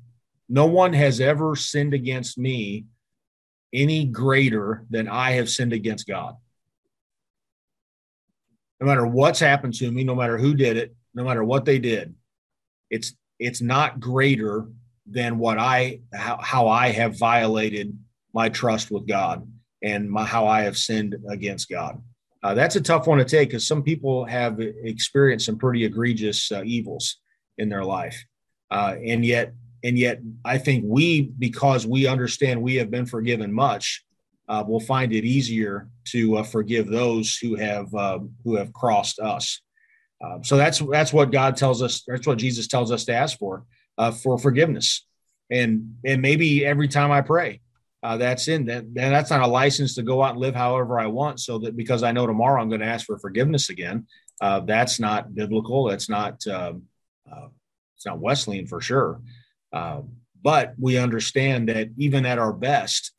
no 0.49 0.67
one 0.67 0.93
has 0.93 1.21
ever 1.21 1.57
sinned 1.57 1.95
against 1.95 2.37
me 2.37 2.85
any 3.75 4.05
greater 4.07 4.87
than 4.89 5.09
I 5.09 5.33
have 5.33 5.51
sinned 5.51 5.73
against 5.73 6.07
God. 6.07 6.37
No 8.81 8.87
matter 8.87 9.07
what's 9.07 9.41
happened 9.41 9.75
to 9.75 9.91
me, 9.91 10.05
no 10.05 10.15
matter 10.15 10.39
who 10.39 10.55
did 10.55 10.77
it, 10.77 10.95
no 11.15 11.25
matter 11.25 11.45
what 11.45 11.65
they 11.65 11.79
did, 11.79 12.15
it's 12.91 13.15
it's 13.39 13.61
not 13.61 14.01
greater 14.01 14.69
than 15.07 15.39
what 15.39 15.59
I 15.59 16.01
how, 16.13 16.39
how 16.41 16.69
I 16.69 16.89
have 16.91 17.19
violated 17.19 17.97
my 18.33 18.49
trust 18.49 18.91
with 18.91 19.07
God 19.07 19.47
and 19.83 20.11
my, 20.11 20.25
how 20.25 20.47
I 20.47 20.63
have 20.63 20.77
sinned 20.77 21.17
against 21.29 21.69
God. 21.69 22.03
Uh, 22.43 22.55
that's 22.55 22.77
a 22.77 22.81
tough 22.81 23.07
one 23.07 23.19
to 23.19 23.25
take 23.25 23.49
because 23.49 23.67
some 23.67 23.83
people 23.83 24.25
have 24.25 24.61
experienced 24.61 25.47
some 25.47 25.59
pretty 25.59 25.85
egregious 25.85 26.53
uh, 26.53 26.63
evils 26.65 27.17
in 27.59 27.69
their 27.69 27.85
life, 27.85 28.25
uh, 28.71 28.97
and 29.03 29.25
yet 29.25 29.55
and 29.85 29.99
yet 29.99 30.21
I 30.45 30.57
think 30.59 30.85
we 30.87 31.23
because 31.39 31.87
we 31.87 32.09
understand 32.09 32.61
we 32.61 32.77
have 32.77 32.91
been 32.91 33.07
forgiven 33.07 33.53
much, 33.53 34.03
uh, 34.49 34.65
will 34.67 34.81
find 34.81 35.13
it 35.13 35.25
easier 35.25 35.89
to 36.07 36.39
uh, 36.39 36.43
forgive 36.43 36.89
those 36.89 37.37
who 37.37 37.55
have 37.55 37.95
uh, 37.95 38.19
who 38.43 38.57
have 38.57 38.73
crossed 38.73 39.21
us. 39.21 39.61
so 40.43 40.57
that's 40.57 40.79
that's 40.91 41.13
what 41.13 41.31
God 41.31 41.57
tells 41.57 41.83
us. 41.83 42.03
That's 42.09 42.27
what 42.27 42.39
Jesus 42.39 42.67
tells 42.67 42.91
us 42.91 43.05
to 43.05 43.15
ask 43.15 43.39
for 43.39 43.65
uh, 43.99 44.11
for 44.11 44.39
forgiveness. 44.39 45.07
And 45.51 45.97
and 46.05 46.23
maybe 46.23 46.65
every 46.65 46.89
time 46.89 47.13
I 47.13 47.21
pray, 47.21 47.61
uh, 48.03 48.17
that's 48.17 48.49
in 48.49 48.65
that. 48.67 48.93
That's 48.95 49.31
not 49.31 49.43
a 49.43 49.47
license 49.47 49.95
to 49.97 50.03
go 50.03 50.23
out 50.23 50.33
and 50.33 50.41
live 50.41 50.55
however 50.55 50.99
I 50.99 51.07
want. 51.09 51.41
So 51.41 51.59
that 51.59 51.77
because 51.77 52.03
I 52.03 52.13
know 52.13 52.27
tomorrow 52.27 52.61
I'm 52.61 52.71
going 52.71 52.81
to 52.81 52.87
ask 52.87 53.05
for 53.05 53.19
forgiveness 53.19 53.69
again, 53.69 54.07
uh, 54.41 54.61
that's 54.61 54.99
not 54.99 55.35
biblical. 55.35 55.85
That's 55.85 56.09
not 56.09 56.47
um, 56.47 56.85
it's 57.97 58.07
not 58.07 58.19
Wesleyan 58.19 58.67
for 58.67 58.81
sure. 58.81 59.21
Uh, 59.75 60.03
but 60.41 60.75
we 60.79 60.97
understand 60.97 61.69
that 61.69 61.89
even 61.99 62.25
at 62.25 62.39
our 62.39 62.53
best, 62.53 63.13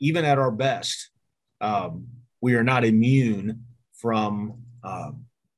even 0.00 0.24
at 0.24 0.38
our 0.38 0.50
best, 0.50 1.10
um, 1.60 2.06
we 2.40 2.54
are 2.54 2.64
not 2.64 2.84
immune 2.84 3.64
from 3.92 4.54
uh, 4.82 5.10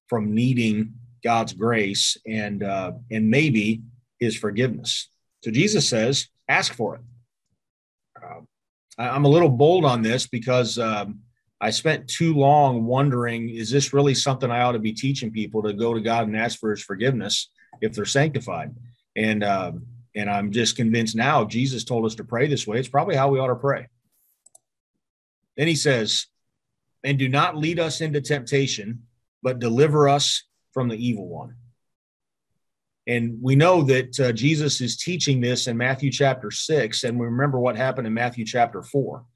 from 0.08 0.34
needing 0.34 0.94
God's 1.22 1.52
grace 1.52 2.16
and 2.26 2.62
uh, 2.62 2.92
and 3.10 3.30
maybe 3.30 3.82
his 4.18 4.36
forgiveness. 4.36 5.08
So 5.42 5.50
Jesus 5.50 5.88
says, 5.88 6.28
ask 6.48 6.74
for 6.74 6.96
it. 6.96 7.02
Uh, 8.20 8.40
I'm 8.98 9.24
a 9.24 9.28
little 9.28 9.48
bold 9.48 9.84
on 9.84 10.02
this 10.02 10.26
because 10.26 10.78
um, 10.78 11.20
I 11.60 11.70
spent 11.70 12.08
too 12.08 12.34
long 12.34 12.84
wondering 12.84 13.50
is 13.50 13.70
this 13.70 13.92
really 13.92 14.14
something 14.14 14.50
I 14.50 14.62
ought 14.62 14.72
to 14.72 14.78
be 14.78 14.92
teaching 14.92 15.30
people 15.30 15.62
to 15.62 15.72
go 15.72 15.94
to 15.94 16.00
God 16.00 16.26
and 16.26 16.36
ask 16.36 16.58
for 16.58 16.70
his 16.70 16.82
forgiveness 16.82 17.50
if 17.80 17.92
they're 17.92 18.04
sanctified? 18.04 18.74
And, 19.16 19.44
um, 19.44 19.86
and 20.14 20.30
I'm 20.30 20.52
just 20.52 20.76
convinced 20.76 21.16
now 21.16 21.44
Jesus 21.44 21.84
told 21.84 22.06
us 22.06 22.14
to 22.16 22.24
pray 22.24 22.46
this 22.46 22.66
way, 22.66 22.78
it's 22.78 22.88
probably 22.88 23.16
how 23.16 23.28
we 23.28 23.38
ought 23.38 23.48
to 23.48 23.54
pray. 23.56 23.88
Then 25.56 25.68
he 25.68 25.76
says, 25.76 26.26
and 27.02 27.18
do 27.18 27.28
not 27.28 27.56
lead 27.56 27.78
us 27.78 28.00
into 28.00 28.20
temptation, 28.20 29.02
but 29.42 29.58
deliver 29.58 30.08
us 30.08 30.42
from 30.72 30.88
the 30.88 30.96
evil 30.96 31.28
one. 31.28 31.54
And 33.06 33.38
we 33.42 33.54
know 33.54 33.82
that 33.82 34.18
uh, 34.18 34.32
Jesus 34.32 34.80
is 34.80 34.96
teaching 34.96 35.40
this 35.40 35.66
in 35.66 35.76
Matthew 35.76 36.10
chapter 36.10 36.50
six. 36.50 37.04
And 37.04 37.18
we 37.18 37.26
remember 37.26 37.60
what 37.60 37.76
happened 37.76 38.06
in 38.06 38.14
Matthew 38.14 38.46
chapter 38.46 38.82
four. 38.82 39.26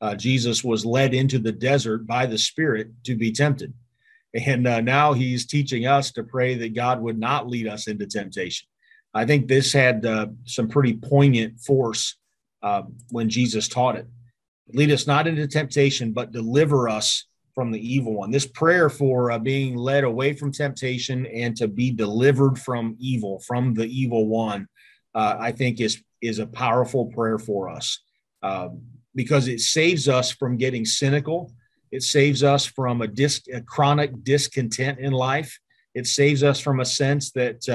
Uh, 0.00 0.14
Jesus 0.14 0.64
was 0.64 0.86
led 0.86 1.12
into 1.12 1.38
the 1.38 1.52
desert 1.52 2.06
by 2.06 2.24
the 2.24 2.38
Spirit 2.38 2.88
to 3.04 3.14
be 3.14 3.30
tempted. 3.30 3.74
And 4.34 4.66
uh, 4.66 4.80
now 4.80 5.12
he's 5.12 5.46
teaching 5.46 5.86
us 5.86 6.12
to 6.12 6.22
pray 6.22 6.54
that 6.54 6.74
God 6.74 7.02
would 7.02 7.18
not 7.18 7.48
lead 7.48 7.66
us 7.66 7.86
into 7.88 8.06
temptation. 8.06 8.66
I 9.18 9.26
think 9.26 9.48
this 9.48 9.72
had 9.72 10.06
uh, 10.06 10.28
some 10.44 10.68
pretty 10.68 10.94
poignant 10.94 11.58
force 11.58 12.16
uh, 12.62 12.82
when 13.10 13.28
Jesus 13.28 13.66
taught 13.66 13.96
it. 13.96 14.06
Lead 14.72 14.92
us 14.92 15.08
not 15.08 15.26
into 15.26 15.48
temptation, 15.48 16.12
but 16.12 16.30
deliver 16.30 16.88
us 16.88 17.24
from 17.52 17.72
the 17.72 17.94
evil 17.94 18.14
one. 18.14 18.30
This 18.30 18.46
prayer 18.46 18.88
for 18.88 19.32
uh, 19.32 19.38
being 19.40 19.74
led 19.74 20.04
away 20.04 20.34
from 20.34 20.52
temptation 20.52 21.26
and 21.26 21.56
to 21.56 21.66
be 21.66 21.90
delivered 21.90 22.56
from 22.58 22.94
evil, 23.00 23.40
from 23.40 23.74
the 23.74 23.86
evil 23.86 24.28
one, 24.28 24.68
uh, 25.16 25.34
I 25.40 25.50
think 25.50 25.80
is 25.80 26.00
is 26.22 26.38
a 26.38 26.46
powerful 26.46 27.06
prayer 27.06 27.38
for 27.38 27.68
us 27.68 28.00
um, 28.42 28.82
because 29.14 29.48
it 29.48 29.60
saves 29.60 30.08
us 30.08 30.30
from 30.30 30.56
getting 30.56 30.84
cynical. 30.84 31.52
It 31.90 32.04
saves 32.04 32.44
us 32.44 32.66
from 32.66 33.02
a, 33.02 33.08
a 33.52 33.60
chronic 33.62 34.22
discontent 34.22 35.00
in 35.00 35.12
life. 35.12 35.58
It 35.94 36.06
saves 36.06 36.44
us 36.44 36.60
from 36.60 36.78
a 36.78 36.84
sense 36.84 37.32
that 37.32 37.68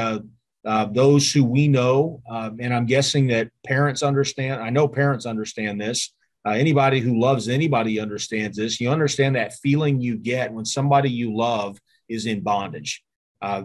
uh, 0.66 0.86
those 0.86 1.32
who 1.32 1.44
we 1.44 1.68
know, 1.68 2.22
um, 2.30 2.58
and 2.60 2.74
I'm 2.74 2.86
guessing 2.86 3.28
that 3.28 3.50
parents 3.66 4.04
understand. 4.04 4.62
I 4.62 4.70
know 4.70 4.88
parents 4.88 5.26
understand 5.26 5.80
this 5.80 6.14
uh, 6.46 6.52
anybody 6.52 7.00
who 7.00 7.20
loves 7.20 7.48
anybody 7.48 8.00
understands 8.00 8.58
this. 8.58 8.82
You 8.82 8.90
understand 8.90 9.36
that 9.36 9.54
feeling 9.54 10.02
you 10.02 10.18
get 10.18 10.52
when 10.52 10.66
somebody 10.66 11.10
you 11.10 11.36
love 11.36 11.80
is 12.10 12.26
in 12.26 12.42
bondage. 12.42 13.04
Uh, 13.42 13.64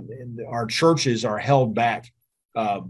our 0.49 0.67
churches 0.67 1.25
are 1.25 1.39
held 1.39 1.75
back 1.75 2.11
uh, 2.55 2.81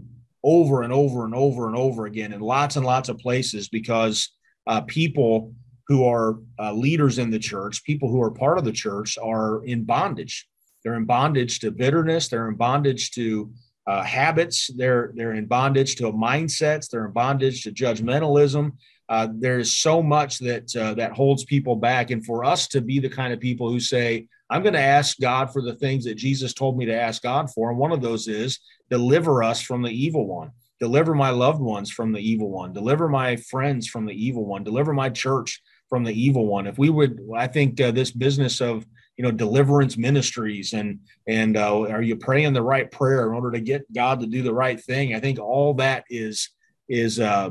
over 0.43 0.83
and 0.83 0.93
over 0.93 1.25
and 1.25 1.35
over 1.35 1.67
and 1.67 1.75
over 1.75 2.05
again 2.05 2.33
in 2.33 2.39
lots 2.39 2.75
and 2.75 2.85
lots 2.85 3.09
of 3.09 3.17
places 3.17 3.67
because 3.69 4.29
uh, 4.67 4.81
people 4.81 5.53
who 5.87 6.05
are 6.05 6.37
uh, 6.59 6.71
leaders 6.71 7.17
in 7.17 7.31
the 7.31 7.39
church, 7.39 7.83
people 7.83 8.09
who 8.09 8.21
are 8.21 8.31
part 8.31 8.59
of 8.59 8.65
the 8.65 8.71
church, 8.71 9.17
are 9.21 9.63
in 9.65 9.83
bondage. 9.83 10.47
They're 10.83 10.95
in 10.95 11.05
bondage 11.05 11.59
to 11.59 11.71
bitterness. 11.71 12.27
They're 12.27 12.47
in 12.47 12.55
bondage 12.55 13.11
to 13.11 13.51
uh, 13.89 14.03
habits. 14.03 14.69
They're 14.75 15.11
they're 15.15 15.33
in 15.33 15.47
bondage 15.47 15.95
to 15.95 16.13
mindsets. 16.13 16.89
They're 16.89 17.05
in 17.05 17.11
bondage 17.11 17.63
to 17.63 17.71
judgmentalism. 17.71 18.73
Uh, 19.09 19.27
there's 19.33 19.71
so 19.77 20.03
much 20.03 20.37
that 20.39 20.75
uh, 20.75 20.93
that 20.93 21.13
holds 21.13 21.43
people 21.43 21.75
back. 21.75 22.11
And 22.11 22.23
for 22.23 22.45
us 22.45 22.67
to 22.67 22.81
be 22.81 22.99
the 22.99 23.09
kind 23.09 23.33
of 23.33 23.39
people 23.39 23.69
who 23.69 23.79
say 23.79 24.27
i'm 24.51 24.63
going 24.63 24.73
to 24.73 24.89
ask 24.97 25.19
god 25.19 25.53
for 25.53 25.61
the 25.61 25.75
things 25.75 26.05
that 26.05 26.15
jesus 26.15 26.55
told 26.55 26.75
me 26.75 26.83
to 26.83 27.01
ask 27.07 27.21
god 27.21 27.51
for 27.51 27.69
and 27.69 27.77
one 27.77 27.91
of 27.91 28.01
those 28.01 28.27
is 28.27 28.59
deliver 28.89 29.43
us 29.43 29.61
from 29.61 29.81
the 29.81 29.91
evil 29.91 30.25
one. 30.27 30.51
Deliver 30.79 31.13
my 31.13 31.29
loved 31.29 31.59
ones 31.59 31.91
from 31.91 32.13
the 32.13 32.21
evil 32.21 32.49
one. 32.49 32.71
Deliver 32.73 33.09
my 33.09 33.35
friends 33.35 33.87
from 33.87 34.05
the 34.05 34.13
evil 34.13 34.45
one. 34.45 34.63
Deliver 34.63 34.93
my 34.93 35.09
church 35.09 35.61
from 35.89 36.03
the 36.05 36.13
evil 36.13 36.45
one. 36.45 36.67
If 36.67 36.77
we 36.77 36.89
would 36.89 37.19
i 37.35 37.47
think 37.47 37.81
uh, 37.81 37.91
this 37.91 38.11
business 38.11 38.61
of 38.61 38.85
you 39.19 39.23
know 39.23 39.31
deliverance 39.31 39.97
ministries 39.97 40.71
and 40.71 40.97
and 41.27 41.57
uh, 41.57 41.81
are 41.81 42.01
you 42.01 42.15
praying 42.15 42.53
the 42.53 42.61
right 42.63 42.89
prayer 42.89 43.27
in 43.27 43.35
order 43.35 43.51
to 43.51 43.59
get 43.59 43.91
god 43.93 44.21
to 44.21 44.25
do 44.25 44.41
the 44.41 44.53
right 44.53 44.79
thing 44.79 45.13
i 45.13 45.19
think 45.19 45.37
all 45.37 45.73
that 45.73 46.05
is 46.09 46.49
is 46.87 47.19
uh, 47.19 47.49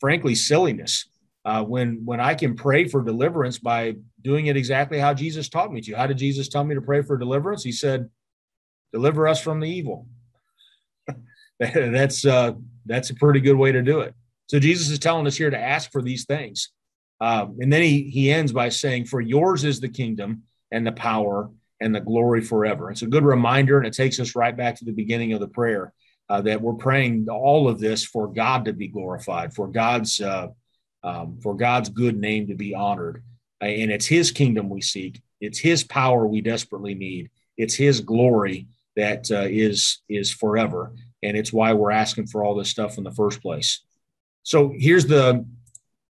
frankly 0.00 0.34
silliness 0.34 1.06
uh, 1.44 1.62
when 1.62 2.02
when 2.04 2.20
I 2.20 2.34
can 2.34 2.54
pray 2.54 2.86
for 2.86 3.02
deliverance 3.02 3.58
by 3.58 3.94
doing 4.22 4.46
it 4.46 4.56
exactly 4.56 4.98
how 4.98 5.14
Jesus 5.14 5.48
taught 5.48 5.72
me 5.72 5.80
to. 5.82 5.94
How 5.94 6.06
did 6.06 6.18
Jesus 6.18 6.48
tell 6.48 6.64
me 6.64 6.74
to 6.74 6.82
pray 6.82 7.02
for 7.02 7.16
deliverance? 7.16 7.62
He 7.62 7.72
said, 7.72 8.10
"Deliver 8.92 9.26
us 9.26 9.40
from 9.40 9.60
the 9.60 9.68
evil." 9.68 10.06
that's 11.58 12.26
uh, 12.26 12.52
that's 12.84 13.10
a 13.10 13.14
pretty 13.14 13.40
good 13.40 13.56
way 13.56 13.72
to 13.72 13.82
do 13.82 14.00
it. 14.00 14.14
So 14.48 14.58
Jesus 14.58 14.90
is 14.90 14.98
telling 14.98 15.26
us 15.26 15.36
here 15.36 15.50
to 15.50 15.58
ask 15.58 15.90
for 15.92 16.02
these 16.02 16.26
things, 16.26 16.70
um, 17.20 17.56
and 17.60 17.72
then 17.72 17.82
he 17.82 18.10
he 18.10 18.30
ends 18.30 18.52
by 18.52 18.68
saying, 18.68 19.06
"For 19.06 19.20
yours 19.20 19.64
is 19.64 19.80
the 19.80 19.88
kingdom 19.88 20.42
and 20.72 20.86
the 20.86 20.92
power 20.92 21.50
and 21.80 21.94
the 21.94 22.00
glory 22.00 22.40
forever." 22.40 22.90
It's 22.90 23.02
a 23.02 23.06
good 23.06 23.24
reminder, 23.24 23.78
and 23.78 23.86
it 23.86 23.94
takes 23.94 24.20
us 24.20 24.36
right 24.36 24.56
back 24.56 24.76
to 24.76 24.84
the 24.84 24.92
beginning 24.92 25.32
of 25.32 25.40
the 25.40 25.48
prayer 25.48 25.92
uh, 26.30 26.40
that 26.42 26.62
we're 26.62 26.74
praying 26.74 27.26
all 27.28 27.68
of 27.68 27.80
this 27.80 28.04
for 28.04 28.28
God 28.28 28.64
to 28.66 28.72
be 28.72 28.86
glorified, 28.86 29.52
for 29.52 29.66
God's 29.66 30.20
uh, 30.20 30.48
um, 31.02 31.38
for 31.42 31.56
God's 31.56 31.88
good 31.88 32.18
name 32.18 32.46
to 32.48 32.54
be 32.54 32.74
honored, 32.74 33.24
and 33.60 33.90
it's 33.90 34.06
His 34.06 34.30
kingdom 34.30 34.68
we 34.68 34.80
seek. 34.80 35.20
It's 35.40 35.58
His 35.58 35.82
power 35.82 36.26
we 36.26 36.40
desperately 36.40 36.94
need. 36.94 37.30
It's 37.56 37.74
His 37.74 38.00
glory 38.00 38.68
that 38.96 39.30
uh, 39.30 39.46
is 39.50 40.02
is 40.08 40.32
forever, 40.32 40.92
and 41.22 41.36
it's 41.36 41.52
why 41.52 41.72
we're 41.72 41.90
asking 41.90 42.28
for 42.28 42.44
all 42.44 42.54
this 42.54 42.70
stuff 42.70 42.96
in 42.96 43.04
the 43.04 43.10
first 43.10 43.42
place. 43.42 43.80
So 44.44 44.72
here's 44.76 45.06
the 45.06 45.44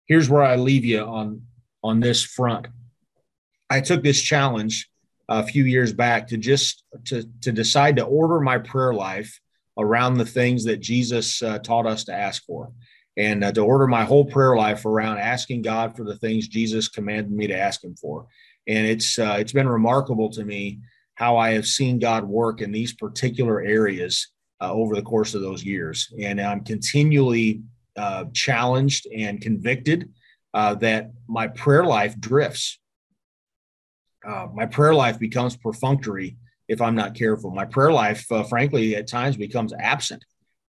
here's 0.07 0.29
where 0.29 0.43
I 0.43 0.57
leave 0.57 0.85
you 0.85 1.01
on 1.01 1.43
on 1.83 2.01
this 2.01 2.23
front. 2.23 2.67
I 3.73 3.81
took 3.81 4.03
this 4.03 4.21
challenge 4.21 4.91
a 5.31 5.43
few 5.43 5.65
years 5.65 5.95
back 5.95 6.29
to 6.29 6.37
just 6.37 6.85
to 7.07 7.25
to 7.41 7.53
decide 7.53 7.97
to 7.97 8.05
order 8.05 8.39
my 8.39 8.59
prayer 8.59 8.93
life 8.93 9.41
around 9.79 10.15
the 10.19 10.27
things 10.27 10.65
that 10.65 10.81
Jesus 10.81 11.43
uh, 11.43 11.59
taught 11.59 11.87
us 11.87 12.05
to 12.05 12.15
ask 12.15 12.45
for, 12.45 12.71
and 13.17 13.43
uh, 13.43 13.53
to 13.53 13.63
order 13.63 13.87
my 13.87 14.05
whole 14.05 14.27
prayer 14.27 14.57
life 14.57 14.85
around 14.85 15.19
asking 15.19 15.63
God 15.63 15.97
for 15.97 16.05
the 16.05 16.19
things 16.19 16.49
Jesus 16.49 16.89
commanded 16.89 17.33
me 17.33 17.47
to 17.47 17.59
ask 17.59 17.83
Him 17.83 17.97
for. 17.97 18.27
And 18.69 18.87
it's 18.87 19.19
uh, 19.19 19.37
it's 19.39 19.55
been 19.55 19.69
remarkable 19.69 20.29
to 20.33 20.45
me 20.45 20.81
how 21.15 21.39
I 21.39 21.53
have 21.53 21.67
seen 21.67 21.99
God 21.99 22.25
work 22.25 22.61
in 22.61 22.73
these 22.73 22.93
particular 22.93 23.63
areas 23.63 24.29
uh, 24.61 24.71
over 24.71 24.95
the 24.95 25.09
course 25.13 25.35
of 25.35 25.41
those 25.41 25.65
years, 25.65 26.13
and 26.21 26.39
I'm 26.43 26.63
continually 26.63 27.63
uh, 27.97 28.25
challenged 28.35 29.07
and 29.17 29.41
convicted 29.41 30.11
uh, 30.53 30.75
that 30.77 31.13
my 31.27 31.49
prayer 31.49 31.87
life 31.87 32.21
drifts. 32.21 32.79
Uh, 34.27 34.47
my 34.55 34.67
prayer 34.67 34.95
life 34.95 35.19
becomes 35.19 35.57
perfunctory 35.57 36.37
if 36.69 36.81
I'm 36.81 36.95
not 36.95 37.15
careful. 37.15 37.51
My 37.51 37.65
prayer 37.65 37.93
life, 37.93 38.31
uh, 38.31 38.45
frankly, 38.45 38.97
at 38.97 39.09
times 39.09 39.37
becomes 39.37 39.73
absent. 39.79 40.25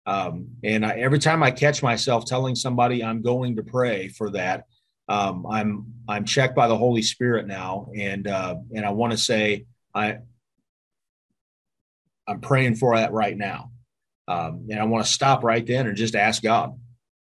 Um, 0.06 0.48
and 0.64 0.84
I, 0.84 0.98
every 0.98 1.18
time 1.18 1.42
I 1.42 1.50
catch 1.50 1.82
myself 1.82 2.24
telling 2.24 2.54
somebody 2.54 3.04
I'm 3.04 3.22
going 3.22 3.56
to 3.56 3.62
pray 3.62 4.08
for 4.08 4.30
that, 4.30 4.64
um, 5.08 5.46
I'm 5.46 5.92
I'm 6.08 6.24
checked 6.24 6.56
by 6.56 6.68
the 6.68 6.76
Holy 6.76 7.02
Spirit 7.02 7.46
now, 7.46 7.88
and 7.96 8.26
uh, 8.26 8.56
and 8.74 8.84
I 8.84 8.90
want 8.90 9.12
to 9.12 9.18
say 9.18 9.66
I 9.94 10.18
I'm 12.26 12.40
praying 12.40 12.76
for 12.76 12.96
that 12.96 13.12
right 13.12 13.36
now, 13.36 13.72
um, 14.28 14.66
and 14.70 14.80
I 14.80 14.84
want 14.84 15.04
to 15.04 15.12
stop 15.12 15.44
right 15.44 15.66
then 15.66 15.86
and 15.86 15.96
just 15.96 16.14
ask 16.14 16.42
God 16.42 16.78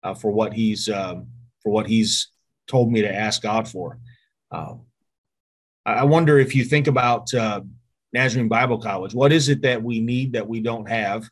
uh, 0.03 0.13
for 0.13 0.31
what 0.31 0.53
He's 0.53 0.89
um, 0.89 1.27
for 1.63 1.71
what 1.71 1.87
He's 1.87 2.29
told 2.67 2.91
me 2.91 3.01
to 3.01 3.13
ask 3.13 3.41
God 3.41 3.67
for. 3.67 3.99
Uh, 4.51 4.75
I 5.85 6.03
wonder 6.03 6.37
if 6.37 6.55
you 6.55 6.63
think 6.63 6.87
about 6.87 7.33
uh, 7.33 7.61
Nazarene 8.13 8.47
Bible 8.47 8.77
College, 8.77 9.13
what 9.13 9.31
is 9.31 9.49
it 9.49 9.61
that 9.63 9.81
we 9.81 9.99
need 9.99 10.33
that 10.33 10.47
we 10.47 10.59
don't 10.59 10.87
have? 10.87 11.27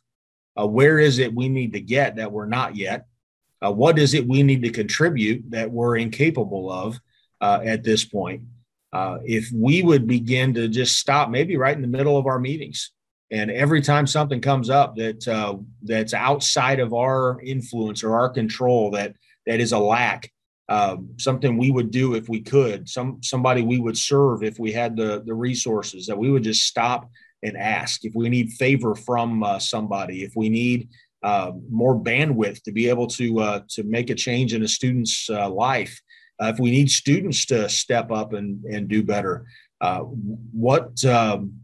Uh, 0.58 0.66
where 0.66 0.98
is 0.98 1.18
it 1.18 1.34
we 1.34 1.48
need 1.48 1.72
to 1.74 1.80
get 1.80 2.16
that 2.16 2.32
we're 2.32 2.46
not 2.46 2.74
yet? 2.74 3.06
Uh, 3.64 3.70
what 3.70 3.98
is 3.98 4.14
it 4.14 4.26
we 4.26 4.42
need 4.42 4.62
to 4.62 4.70
contribute 4.70 5.48
that 5.50 5.70
we're 5.70 5.96
incapable 5.96 6.70
of 6.70 6.98
uh, 7.40 7.60
at 7.64 7.84
this 7.84 8.04
point? 8.04 8.42
Uh, 8.92 9.18
if 9.24 9.50
we 9.54 9.82
would 9.82 10.06
begin 10.06 10.52
to 10.54 10.66
just 10.66 10.98
stop, 10.98 11.30
maybe 11.30 11.56
right 11.56 11.76
in 11.76 11.82
the 11.82 11.88
middle 11.88 12.16
of 12.16 12.26
our 12.26 12.40
meetings, 12.40 12.90
and 13.30 13.50
every 13.50 13.80
time 13.80 14.06
something 14.06 14.40
comes 14.40 14.68
up 14.70 14.96
that 14.96 15.28
uh, 15.28 15.56
that's 15.82 16.14
outside 16.14 16.80
of 16.80 16.92
our 16.92 17.40
influence 17.42 18.02
or 18.02 18.16
our 18.18 18.28
control, 18.28 18.90
that 18.90 19.14
that 19.46 19.60
is 19.60 19.70
a 19.70 19.78
lack, 19.78 20.32
um, 20.70 21.10
something 21.18 21.58
we 21.58 21.72
would 21.72 21.90
do 21.90 22.14
if 22.14 22.28
we 22.28 22.40
could, 22.40 22.88
some 22.88 23.20
somebody 23.22 23.60
we 23.60 23.80
would 23.80 23.98
serve 23.98 24.44
if 24.44 24.58
we 24.58 24.70
had 24.72 24.96
the 24.96 25.22
the 25.26 25.34
resources, 25.34 26.06
that 26.06 26.16
we 26.16 26.30
would 26.30 26.44
just 26.44 26.64
stop 26.64 27.10
and 27.42 27.56
ask 27.56 28.04
if 28.04 28.14
we 28.14 28.28
need 28.28 28.52
favor 28.52 28.94
from 28.94 29.42
uh, 29.42 29.58
somebody, 29.58 30.22
if 30.22 30.32
we 30.36 30.48
need 30.48 30.88
uh, 31.24 31.50
more 31.68 31.98
bandwidth 31.98 32.62
to 32.62 32.72
be 32.72 32.88
able 32.88 33.08
to 33.08 33.40
uh, 33.40 33.60
to 33.68 33.82
make 33.82 34.10
a 34.10 34.14
change 34.14 34.54
in 34.54 34.62
a 34.62 34.68
student's 34.68 35.28
uh, 35.28 35.50
life, 35.50 36.00
uh, 36.40 36.46
if 36.46 36.60
we 36.60 36.70
need 36.70 36.88
students 36.88 37.44
to 37.46 37.68
step 37.68 38.12
up 38.12 38.32
and 38.32 38.64
and 38.64 38.86
do 38.86 39.02
better, 39.02 39.46
uh, 39.80 40.00
what 40.00 41.04
um, 41.04 41.54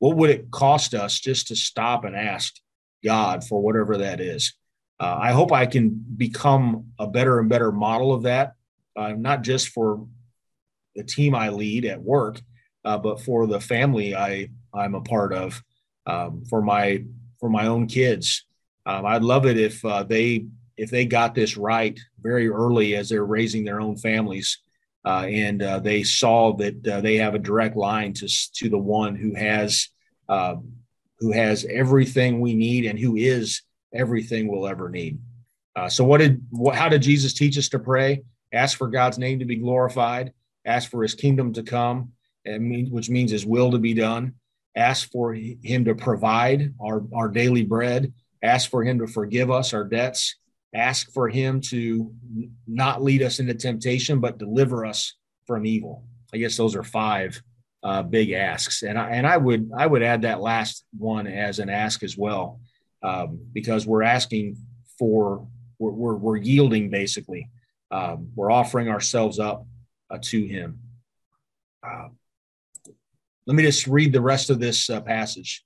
what 0.00 0.16
would 0.16 0.30
it 0.30 0.50
cost 0.50 0.92
us 0.92 1.20
just 1.20 1.46
to 1.48 1.56
stop 1.56 2.04
and 2.04 2.16
ask 2.16 2.56
God 3.04 3.44
for 3.44 3.62
whatever 3.62 3.98
that 3.98 4.20
is? 4.20 4.54
Uh, 5.00 5.18
I 5.18 5.32
hope 5.32 5.50
I 5.50 5.64
can 5.64 6.04
become 6.16 6.92
a 6.98 7.06
better 7.06 7.38
and 7.38 7.48
better 7.48 7.72
model 7.72 8.12
of 8.12 8.24
that, 8.24 8.52
uh, 8.96 9.12
not 9.12 9.42
just 9.42 9.68
for 9.68 10.06
the 10.94 11.02
team 11.02 11.34
I 11.34 11.48
lead 11.48 11.86
at 11.86 12.02
work, 12.02 12.40
uh, 12.84 12.98
but 12.98 13.20
for 13.22 13.46
the 13.46 13.60
family 13.60 14.14
I 14.14 14.50
I'm 14.74 14.94
a 14.94 15.00
part 15.00 15.32
of, 15.32 15.62
um, 16.06 16.44
for 16.44 16.60
my 16.60 17.04
for 17.38 17.48
my 17.48 17.66
own 17.66 17.86
kids. 17.86 18.44
Um, 18.84 19.06
I'd 19.06 19.22
love 19.22 19.46
it 19.46 19.56
if 19.56 19.82
uh, 19.84 20.02
they 20.02 20.46
if 20.76 20.90
they 20.90 21.06
got 21.06 21.34
this 21.34 21.56
right 21.56 21.98
very 22.20 22.48
early 22.48 22.94
as 22.94 23.08
they're 23.08 23.24
raising 23.24 23.64
their 23.64 23.80
own 23.80 23.96
families, 23.96 24.58
uh, 25.06 25.24
and 25.26 25.62
uh, 25.62 25.78
they 25.78 26.02
saw 26.02 26.54
that 26.56 26.82
they 27.02 27.16
have 27.16 27.34
a 27.34 27.38
direct 27.38 27.74
line 27.74 28.12
to 28.14 28.28
to 28.56 28.68
the 28.68 28.78
one 28.78 29.16
who 29.16 29.34
has 29.34 29.88
who 30.28 31.32
has 31.32 31.64
everything 31.70 32.40
we 32.40 32.54
need 32.54 32.84
and 32.84 32.98
who 32.98 33.16
is 33.16 33.62
everything 33.94 34.48
we'll 34.48 34.68
ever 34.68 34.88
need. 34.88 35.18
Uh, 35.76 35.88
so, 35.88 36.04
what 36.04 36.18
did 36.18 36.44
what, 36.50 36.74
how 36.74 36.88
did 36.88 37.02
Jesus 37.02 37.32
teach 37.32 37.56
us 37.58 37.68
to 37.70 37.78
pray? 37.78 38.22
Ask 38.52 38.76
for 38.76 38.88
God's 38.88 39.18
name 39.18 39.38
to 39.38 39.44
be 39.44 39.56
glorified. 39.56 40.32
Ask 40.64 40.90
for 40.90 41.02
His 41.02 41.14
kingdom 41.14 41.52
to 41.54 41.62
come, 41.62 42.12
mean, 42.46 42.90
which 42.90 43.08
means 43.08 43.30
His 43.30 43.46
will 43.46 43.70
to 43.70 43.78
be 43.78 43.94
done. 43.94 44.34
Ask 44.76 45.10
for 45.10 45.32
Him 45.34 45.84
to 45.84 45.94
provide 45.94 46.74
our 46.80 47.04
our 47.14 47.28
daily 47.28 47.64
bread. 47.64 48.12
Ask 48.42 48.70
for 48.70 48.82
Him 48.82 48.98
to 48.98 49.06
forgive 49.06 49.50
us 49.50 49.72
our 49.72 49.84
debts. 49.84 50.36
Ask 50.74 51.12
for 51.12 51.28
Him 51.28 51.60
to 51.62 52.12
not 52.66 53.02
lead 53.02 53.22
us 53.22 53.38
into 53.38 53.54
temptation, 53.54 54.20
but 54.20 54.38
deliver 54.38 54.84
us 54.84 55.14
from 55.46 55.66
evil. 55.66 56.04
I 56.32 56.38
guess 56.38 56.56
those 56.56 56.76
are 56.76 56.84
five 56.84 57.40
uh, 57.82 58.02
big 58.02 58.32
asks, 58.32 58.82
and 58.82 58.98
I 58.98 59.10
and 59.10 59.26
I 59.26 59.36
would 59.36 59.70
I 59.76 59.86
would 59.86 60.02
add 60.02 60.22
that 60.22 60.40
last 60.40 60.84
one 60.98 61.28
as 61.28 61.60
an 61.60 61.70
ask 61.70 62.02
as 62.02 62.18
well 62.18 62.60
um, 63.02 63.40
because 63.52 63.86
we're 63.86 64.02
asking 64.02 64.56
for, 64.98 65.46
we're, 65.78 65.92
we're, 65.92 66.16
we're 66.16 66.36
yielding 66.36 66.90
basically. 66.90 67.48
Um, 67.90 68.30
we're 68.34 68.50
offering 68.50 68.88
ourselves 68.88 69.38
up 69.38 69.66
uh, 70.10 70.18
to 70.22 70.46
Him. 70.46 70.80
Uh, 71.82 72.08
let 73.46 73.56
me 73.56 73.62
just 73.62 73.86
read 73.86 74.12
the 74.12 74.20
rest 74.20 74.50
of 74.50 74.60
this 74.60 74.88
uh, 74.90 75.00
passage. 75.00 75.64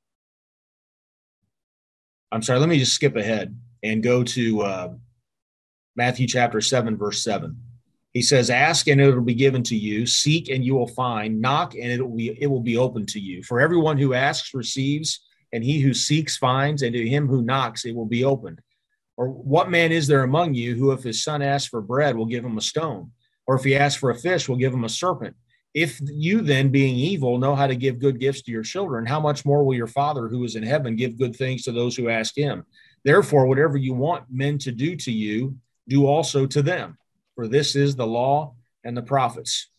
I'm 2.33 2.43
sorry, 2.43 2.59
let 2.59 2.69
me 2.69 2.79
just 2.79 2.95
skip 2.95 3.17
ahead 3.17 3.57
and 3.83 4.03
go 4.03 4.25
to 4.25 4.63
uh, 4.63 4.95
Matthew 5.95 6.27
chapter 6.27 6.61
7, 6.61 6.97
verse 6.97 7.23
7. 7.23 7.57
He 8.13 8.23
says, 8.23 8.49
Ask 8.49 8.89
and 8.89 9.01
it 9.01 9.15
will 9.15 9.23
be 9.23 9.35
given 9.35 9.63
to 9.65 9.77
you, 9.77 10.07
seek 10.07 10.49
and 10.49 10.65
you 10.65 10.75
will 10.75 10.89
find, 10.89 11.41
knock 11.41 11.75
and 11.75 11.93
it 11.93 12.01
will 12.01 12.17
be 12.17 12.37
it 12.41 12.47
will 12.47 12.63
be 12.63 12.77
open 12.77 13.07
to 13.07 13.21
you. 13.21 13.43
For 13.43 13.61
everyone 13.61 13.99
who 13.99 14.15
asks 14.15 14.55
receives, 14.55 15.21
and 15.55 15.63
he 15.63 15.79
who 15.79 15.95
seeks 15.95 16.37
finds, 16.37 16.83
and 16.83 16.93
to 16.93 17.09
him 17.09 17.29
who 17.29 17.41
knocks 17.41 17.85
it 17.85 17.95
will 17.95 18.07
be 18.07 18.25
opened. 18.25 18.61
Or 19.17 19.29
what 19.29 19.71
man 19.71 19.93
is 19.93 20.09
there 20.09 20.25
among 20.25 20.55
you 20.55 20.75
who, 20.75 20.91
if 20.91 21.05
his 21.05 21.23
son 21.23 21.43
asks 21.43 21.69
for 21.69 21.81
bread, 21.81 22.17
will 22.17 22.27
give 22.27 22.45
him 22.45 22.59
a 22.59 22.61
stone? 22.61 23.13
Or 23.47 23.55
if 23.55 23.63
he 23.63 23.77
asks 23.77 24.01
for 24.01 24.11
a 24.11 24.19
fish, 24.19 24.49
will 24.49 24.57
give 24.57 24.75
him 24.75 24.83
a 24.83 24.89
serpent? 24.89 25.37
If 25.73 26.01
you 26.03 26.41
then, 26.41 26.71
being 26.71 26.97
evil, 26.97 27.39
know 27.39 27.55
how 27.55 27.69
to 27.69 27.77
give 27.77 28.01
good 28.01 28.19
gifts 28.19 28.43
to 28.43 28.51
your 28.51 28.65
children, 28.65 29.07
how 29.07 29.21
much 29.21 29.45
more 29.45 29.63
will 29.63 29.75
your 29.75 29.87
Father 29.87 30.27
who 30.27 30.43
is 30.43 30.57
in 30.57 30.65
heaven 30.65 30.97
give 30.97 31.19
good 31.19 31.37
things 31.37 31.63
to 31.65 31.73
those 31.73 31.97
who 31.97 32.09
ask 32.09 32.37
him? 32.37 32.65
Therefore, 33.05 33.47
whatever 33.47 33.77
you 33.77 33.95
want 33.95 34.25
men 34.29 34.59
to 34.59 34.73
do 34.73 34.97
to 34.97 35.13
you, 35.13 35.57
do 35.89 36.07
also 36.07 36.47
to 36.47 36.63
them. 36.63 36.99
For 37.37 37.47
this 37.47 37.77
is 37.77 37.95
the 37.95 38.07
law 38.07 38.55
and 38.83 38.97
the 38.97 39.03
prophets. 39.03 39.71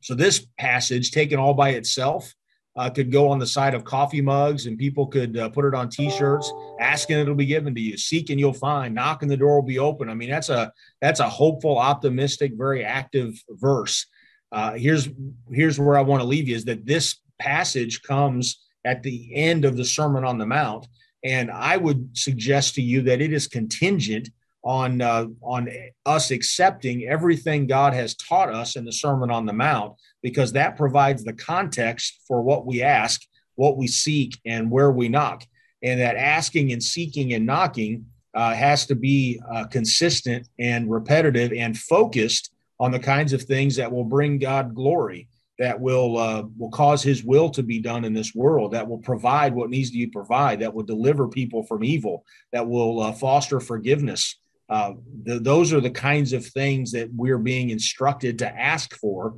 So, 0.00 0.14
this 0.14 0.46
passage, 0.58 1.10
taken 1.10 1.38
all 1.38 1.52
by 1.52 1.70
itself, 1.70 2.34
uh, 2.78 2.88
could 2.88 3.10
go 3.10 3.28
on 3.28 3.38
the 3.38 3.46
side 3.46 3.74
of 3.74 3.84
coffee 3.84 4.20
mugs 4.20 4.66
and 4.66 4.78
people 4.78 5.06
could 5.06 5.36
uh, 5.36 5.48
put 5.48 5.64
it 5.64 5.74
on 5.74 5.88
t-shirts 5.88 6.52
asking 6.80 7.18
it'll 7.18 7.34
be 7.34 7.44
given 7.44 7.74
to 7.74 7.80
you 7.80 7.96
seek 7.96 8.30
and 8.30 8.38
you'll 8.38 8.52
find 8.52 8.94
knock 8.94 9.22
and 9.22 9.30
the 9.30 9.36
door 9.36 9.56
will 9.56 9.66
be 9.66 9.80
open. 9.80 10.08
I 10.08 10.14
mean 10.14 10.30
that's 10.30 10.48
a 10.48 10.72
that's 11.00 11.20
a 11.20 11.28
hopeful 11.28 11.76
optimistic 11.76 12.52
very 12.54 12.84
active 12.84 13.42
verse. 13.50 14.06
Uh, 14.52 14.72
here's 14.74 15.08
here's 15.50 15.78
where 15.78 15.98
i 15.98 16.00
want 16.00 16.22
to 16.22 16.26
leave 16.26 16.48
you 16.48 16.56
is 16.56 16.64
that 16.64 16.86
this 16.86 17.20
passage 17.38 18.00
comes 18.02 18.64
at 18.84 19.02
the 19.02 19.30
end 19.34 19.64
of 19.66 19.76
the 19.76 19.84
sermon 19.84 20.24
on 20.24 20.38
the 20.38 20.46
mount 20.46 20.86
and 21.22 21.50
i 21.50 21.76
would 21.76 22.08
suggest 22.16 22.74
to 22.74 22.80
you 22.80 23.02
that 23.02 23.20
it 23.20 23.30
is 23.30 23.46
contingent 23.46 24.30
on 24.64 25.00
uh, 25.00 25.26
on 25.42 25.68
us 26.04 26.30
accepting 26.30 27.04
everything 27.04 27.66
God 27.66 27.94
has 27.94 28.14
taught 28.16 28.52
us 28.52 28.76
in 28.76 28.84
the 28.84 28.92
Sermon 28.92 29.30
on 29.30 29.46
the 29.46 29.52
Mount, 29.52 29.94
because 30.22 30.52
that 30.52 30.76
provides 30.76 31.24
the 31.24 31.32
context 31.32 32.20
for 32.26 32.42
what 32.42 32.66
we 32.66 32.82
ask, 32.82 33.22
what 33.54 33.76
we 33.76 33.86
seek, 33.86 34.38
and 34.44 34.70
where 34.70 34.90
we 34.90 35.08
knock. 35.08 35.44
And 35.82 36.00
that 36.00 36.16
asking 36.16 36.72
and 36.72 36.82
seeking 36.82 37.32
and 37.34 37.46
knocking 37.46 38.06
uh, 38.34 38.54
has 38.54 38.86
to 38.86 38.94
be 38.94 39.40
uh, 39.50 39.66
consistent 39.66 40.48
and 40.58 40.90
repetitive 40.90 41.52
and 41.52 41.76
focused 41.76 42.52
on 42.80 42.92
the 42.92 42.98
kinds 42.98 43.32
of 43.32 43.42
things 43.42 43.76
that 43.76 43.90
will 43.90 44.04
bring 44.04 44.38
God 44.38 44.74
glory, 44.74 45.28
that 45.58 45.80
will 45.80 46.16
uh, 46.16 46.44
will 46.56 46.70
cause 46.70 47.02
His 47.02 47.24
will 47.24 47.50
to 47.50 47.62
be 47.62 47.80
done 47.80 48.04
in 48.04 48.12
this 48.12 48.34
world, 48.34 48.72
that 48.72 48.88
will 48.88 48.98
provide 48.98 49.54
what 49.54 49.70
needs 49.70 49.90
to 49.90 49.98
be 49.98 50.06
provided, 50.06 50.60
that 50.60 50.74
will 50.74 50.84
deliver 50.84 51.28
people 51.28 51.62
from 51.64 51.82
evil, 51.82 52.24
that 52.52 52.66
will 52.66 53.00
uh, 53.00 53.12
foster 53.12 53.60
forgiveness 53.60 54.36
uh, 54.68 54.92
those 55.24 55.72
are 55.72 55.80
the 55.80 55.90
kinds 55.90 56.32
of 56.32 56.46
things 56.46 56.92
that 56.92 57.08
we're 57.14 57.38
being 57.38 57.70
instructed 57.70 58.38
to 58.38 58.48
ask 58.48 58.94
for. 58.94 59.34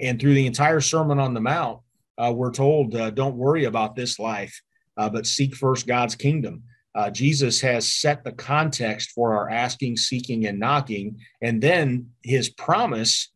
And 0.00 0.20
through 0.20 0.34
the 0.34 0.46
entire 0.46 0.80
Sermon 0.80 1.18
on 1.18 1.34
the 1.34 1.40
Mount, 1.40 1.80
uh, 2.16 2.32
we're 2.34 2.52
told, 2.52 2.94
uh, 2.94 3.10
don't 3.10 3.36
worry 3.36 3.64
about 3.64 3.96
this 3.96 4.18
life, 4.18 4.60
uh, 4.96 5.08
but 5.08 5.26
seek 5.26 5.54
first 5.56 5.86
God's 5.86 6.14
kingdom. 6.14 6.62
uh, 6.98 7.08
Jesus 7.10 7.60
has 7.60 7.92
set 7.92 8.24
the 8.24 8.32
context 8.32 9.12
for 9.12 9.36
our 9.36 9.48
asking, 9.48 9.96
seeking, 9.96 10.46
and 10.46 10.58
knocking. 10.58 11.20
And 11.40 11.62
then 11.62 12.10
his 12.24 12.48
promise 12.48 13.30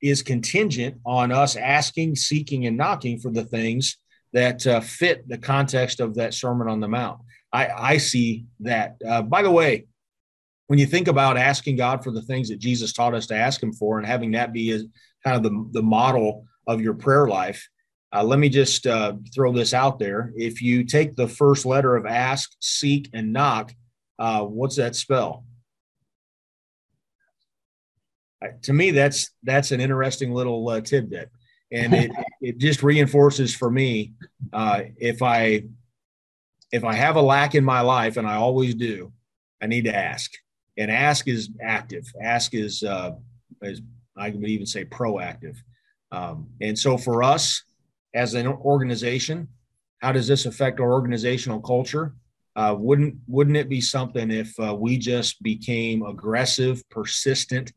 is 0.00 0.22
contingent 0.22 0.96
on 1.04 1.30
us 1.30 1.54
asking, 1.54 2.16
seeking, 2.16 2.64
and 2.64 2.78
knocking 2.78 3.18
for 3.18 3.30
the 3.30 3.44
things 3.44 3.98
that 4.32 4.66
uh, 4.66 4.80
fit 4.80 5.28
the 5.28 5.36
context 5.36 6.00
of 6.00 6.14
that 6.14 6.32
Sermon 6.32 6.68
on 6.68 6.80
the 6.80 6.88
Mount. 6.88 7.20
I, 7.52 7.68
I 7.68 7.96
see 7.98 8.46
that. 8.60 8.98
By 9.28 9.42
the 9.42 9.50
way, 9.50 9.84
when 10.72 10.78
you 10.78 10.86
think 10.86 11.06
about 11.06 11.36
asking 11.36 11.76
God 11.76 12.02
for 12.02 12.10
the 12.12 12.22
things 12.22 12.48
that 12.48 12.58
Jesus 12.58 12.94
taught 12.94 13.12
us 13.12 13.26
to 13.26 13.34
ask 13.34 13.62
Him 13.62 13.74
for 13.74 13.98
and 13.98 14.06
having 14.06 14.30
that 14.30 14.54
be 14.54 14.72
a, 14.72 14.78
kind 15.22 15.36
of 15.36 15.42
the, 15.42 15.68
the 15.72 15.82
model 15.82 16.46
of 16.66 16.80
your 16.80 16.94
prayer 16.94 17.28
life, 17.28 17.68
uh, 18.10 18.24
let 18.24 18.38
me 18.38 18.48
just 18.48 18.86
uh, 18.86 19.12
throw 19.34 19.52
this 19.52 19.74
out 19.74 19.98
there. 19.98 20.32
If 20.34 20.62
you 20.62 20.84
take 20.84 21.14
the 21.14 21.28
first 21.28 21.66
letter 21.66 21.94
of 21.94 22.06
ask, 22.06 22.52
seek, 22.58 23.10
and 23.12 23.34
knock, 23.34 23.74
uh, 24.18 24.44
what's 24.44 24.76
that 24.76 24.96
spell? 24.96 25.44
To 28.62 28.72
me, 28.72 28.92
that's 28.92 29.30
that's 29.42 29.72
an 29.72 29.80
interesting 29.82 30.32
little 30.32 30.66
uh, 30.70 30.80
tidbit, 30.80 31.30
and 31.70 31.92
it 31.92 32.12
it 32.40 32.56
just 32.56 32.82
reinforces 32.82 33.54
for 33.54 33.70
me 33.70 34.14
uh, 34.54 34.84
if 34.96 35.20
I 35.20 35.64
if 36.70 36.82
I 36.82 36.94
have 36.94 37.16
a 37.16 37.20
lack 37.20 37.54
in 37.54 37.62
my 37.62 37.82
life, 37.82 38.16
and 38.16 38.26
I 38.26 38.36
always 38.36 38.74
do, 38.74 39.12
I 39.60 39.66
need 39.66 39.84
to 39.84 39.94
ask. 39.94 40.32
And 40.78 40.90
ask 40.90 41.28
is 41.28 41.50
active. 41.60 42.10
Ask 42.22 42.54
is 42.54 42.82
uh, 42.82 43.12
is 43.62 43.82
I 44.16 44.30
would 44.30 44.44
even 44.44 44.66
say 44.66 44.84
proactive. 44.84 45.56
Um, 46.10 46.48
and 46.60 46.78
so 46.78 46.98
for 46.98 47.22
us, 47.22 47.62
as 48.14 48.34
an 48.34 48.46
organization, 48.46 49.48
how 50.00 50.12
does 50.12 50.26
this 50.26 50.46
affect 50.46 50.80
our 50.80 50.92
organizational 50.92 51.60
culture? 51.60 52.14
Uh, 52.54 52.74
wouldn't 52.78 53.16
wouldn't 53.26 53.56
it 53.56 53.68
be 53.68 53.80
something 53.80 54.30
if 54.30 54.58
uh, 54.60 54.74
we 54.78 54.98
just 54.98 55.42
became 55.42 56.02
aggressive, 56.02 56.82
persistent, 56.90 57.72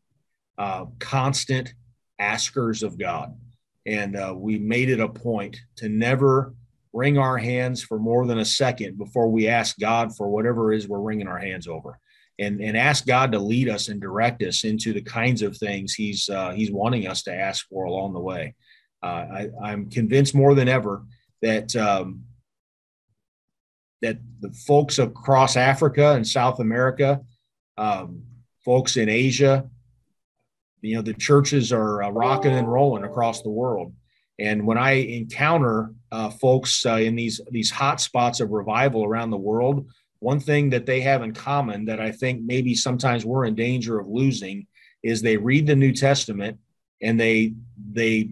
uh, 0.58 0.86
constant 0.99 1.73
askers 2.19 2.84
of 2.84 2.97
God, 2.97 3.38
and 3.86 4.17
uh, 4.17 4.34
we 4.36 4.60
made 4.60 4.89
it 4.89 4.99
a 4.99 5.08
point 5.08 5.58
to 5.77 5.88
never 5.88 6.53
wring 6.91 7.17
our 7.17 7.38
hands 7.38 7.84
for 7.84 7.99
more 7.99 8.25
than 8.25 8.39
a 8.39 8.45
second 8.45 8.97
before 8.97 9.29
we 9.29 9.47
ask 9.47 9.77
God 9.79 10.15
for 10.15 10.27
whatever 10.29 10.73
it 10.73 10.77
is 10.77 10.88
we're 10.88 10.99
wringing 10.99 11.27
our 11.27 11.39
hands 11.39 11.67
over, 11.67 11.99
and 12.39 12.62
and 12.62 12.76
ask 12.76 13.06
God 13.06 13.32
to 13.32 13.39
lead 13.39 13.69
us 13.69 13.88
and 13.88 14.02
direct 14.02 14.43
us 14.43 14.63
into 14.63 14.93
the 14.93 15.02
kinds 15.02 15.41
of 15.41 15.58
things 15.58 15.93
He's 15.93 16.30
uh, 16.30 16.52
He's 16.52 16.71
wanting 16.71 17.08
us 17.08 17.24
to 17.24 17.34
ask 17.34 17.67
for 17.67 17.86
along 17.86 18.13
the 18.13 18.19
way. 18.19 18.56
Uh, 19.02 19.45
I, 19.63 19.71
am 19.71 19.89
convinced 19.89 20.34
more 20.34 20.56
than 20.56 20.67
ever 20.67 21.04
that 21.41 21.76
um, 21.76 22.24
that 24.02 24.17
the 24.39 24.52
folks 24.52 25.00
across 25.00 25.56
Africa 25.56 26.13
and 26.13 26.28
South 26.28 26.60
America, 26.60 27.21
um, 27.78 28.24
folks 28.63 28.98
in 28.98 29.10
Asia, 29.10 29.69
you 30.82 30.95
know, 30.95 31.02
the 31.02 31.13
churches 31.13 31.71
are 31.71 32.04
uh, 32.04 32.10
rocking 32.10 32.54
and 32.54 32.71
rolling 32.71 33.04
across 33.04 33.41
the 33.41 33.50
world. 33.50 33.93
And 34.38 34.67
when 34.67 34.78
I 34.78 34.91
encounter 34.91 35.93
uh, 36.12 36.30
folks 36.30 36.86
uh, 36.86 36.95
in 36.95 37.15
these 37.15 37.39
these 37.52 37.71
hot 37.71 38.02
spots 38.02 38.39
of 38.39 38.52
revival 38.52 39.06
around 39.06 39.30
the 39.30 39.38
world, 39.38 39.88
one 40.26 40.40
thing 40.40 40.72
that 40.72 40.88
they 40.88 41.02
have 41.02 41.22
in 41.22 41.36
common 41.36 41.86
that 41.86 42.02
I 42.02 42.12
think 42.12 42.42
maybe 42.42 42.74
sometimes 42.74 43.24
we're 43.24 43.46
in 43.46 43.54
danger 43.54 44.00
of 44.00 44.08
losing 44.08 44.66
is 45.04 45.22
they 45.22 45.38
read 45.38 45.68
the 45.68 45.76
New 45.76 45.94
Testament 45.94 46.58
and 47.00 47.20
they 47.20 47.54
they 47.78 48.32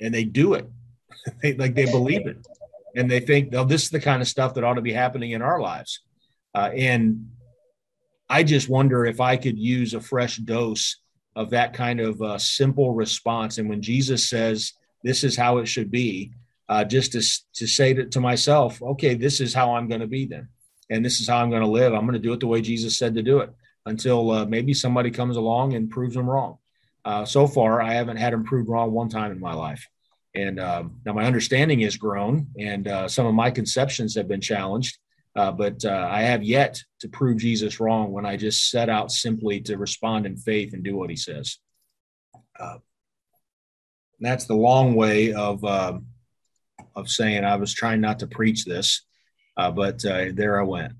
and 0.00 0.12
they 0.12 0.24
do 0.24 0.54
it. 0.54 0.68
they, 1.42 1.54
like 1.54 1.76
they 1.76 1.84
believe 1.84 2.26
it, 2.26 2.38
and 2.96 3.08
they 3.08 3.20
think, 3.20 3.54
"Oh, 3.54 3.62
this 3.62 3.84
is 3.84 3.90
the 3.90 4.00
kind 4.00 4.20
of 4.20 4.26
stuff 4.26 4.54
that 4.54 4.64
ought 4.64 4.74
to 4.74 4.80
be 4.90 4.92
happening 4.92 5.30
in 5.30 5.42
our 5.42 5.60
lives." 5.60 6.00
Uh, 6.52 6.70
and 6.74 7.30
I 8.28 8.42
just 8.42 8.68
wonder 8.68 9.06
if 9.06 9.20
I 9.20 9.36
could 9.36 9.58
use 9.58 9.94
a 9.94 10.00
fresh 10.00 10.38
dose 10.38 10.96
of 11.36 11.50
that 11.50 11.72
kind 11.72 12.00
of 12.00 12.20
uh, 12.20 12.38
simple 12.38 12.94
response. 12.94 13.58
And 13.58 13.68
when 13.68 13.80
Jesus 13.80 14.28
says, 14.28 14.72
"This 15.04 15.22
is 15.22 15.36
how 15.36 15.58
it 15.58 15.66
should 15.66 15.92
be," 15.92 16.32
uh, 16.68 16.84
just 16.84 17.12
to 17.12 17.22
to 17.54 17.66
say 17.66 17.94
to, 17.94 18.06
to 18.06 18.20
myself, 18.20 18.82
"Okay, 18.82 19.14
this 19.14 19.40
is 19.40 19.54
how 19.54 19.74
I'm 19.74 19.88
going 19.88 20.00
to 20.00 20.06
be 20.06 20.26
then, 20.26 20.48
and 20.90 21.04
this 21.04 21.20
is 21.20 21.28
how 21.28 21.38
I'm 21.38 21.50
going 21.50 21.62
to 21.62 21.68
live. 21.68 21.94
I'm 21.94 22.06
going 22.06 22.12
to 22.12 22.18
do 22.18 22.32
it 22.32 22.40
the 22.40 22.46
way 22.46 22.60
Jesus 22.60 22.98
said 22.98 23.14
to 23.14 23.22
do 23.22 23.38
it." 23.38 23.50
Until 23.86 24.30
uh, 24.30 24.44
maybe 24.44 24.74
somebody 24.74 25.10
comes 25.10 25.36
along 25.36 25.72
and 25.74 25.88
proves 25.88 26.14
them 26.14 26.28
wrong. 26.28 26.58
Uh, 27.06 27.24
so 27.24 27.46
far, 27.46 27.80
I 27.80 27.94
haven't 27.94 28.18
had 28.18 28.34
him 28.34 28.44
proved 28.44 28.68
wrong 28.68 28.92
one 28.92 29.08
time 29.08 29.32
in 29.32 29.40
my 29.40 29.54
life. 29.54 29.88
And 30.34 30.60
um, 30.60 31.00
now 31.06 31.14
my 31.14 31.24
understanding 31.24 31.80
has 31.80 31.96
grown, 31.96 32.48
and 32.58 32.86
uh, 32.86 33.08
some 33.08 33.24
of 33.24 33.32
my 33.32 33.50
conceptions 33.50 34.14
have 34.14 34.28
been 34.28 34.42
challenged. 34.42 34.98
Uh, 35.34 35.52
but 35.52 35.82
uh, 35.86 36.06
I 36.10 36.22
have 36.22 36.42
yet 36.42 36.82
to 37.00 37.08
prove 37.08 37.38
Jesus 37.38 37.80
wrong 37.80 38.12
when 38.12 38.26
I 38.26 38.36
just 38.36 38.70
set 38.70 38.90
out 38.90 39.10
simply 39.10 39.60
to 39.62 39.78
respond 39.78 40.26
in 40.26 40.36
faith 40.36 40.74
and 40.74 40.84
do 40.84 40.96
what 40.96 41.08
he 41.08 41.16
says. 41.16 41.58
That's 44.20 44.46
the 44.46 44.54
long 44.54 44.94
way 44.94 45.32
of 45.32 45.64
um, 45.64 46.06
of 46.98 47.08
saying 47.08 47.44
I 47.44 47.56
was 47.56 47.72
trying 47.72 48.00
not 48.00 48.18
to 48.20 48.26
preach 48.26 48.64
this, 48.64 49.02
uh, 49.56 49.70
but 49.70 50.04
uh, 50.04 50.26
there 50.34 50.60
I 50.60 50.64
went. 50.64 50.92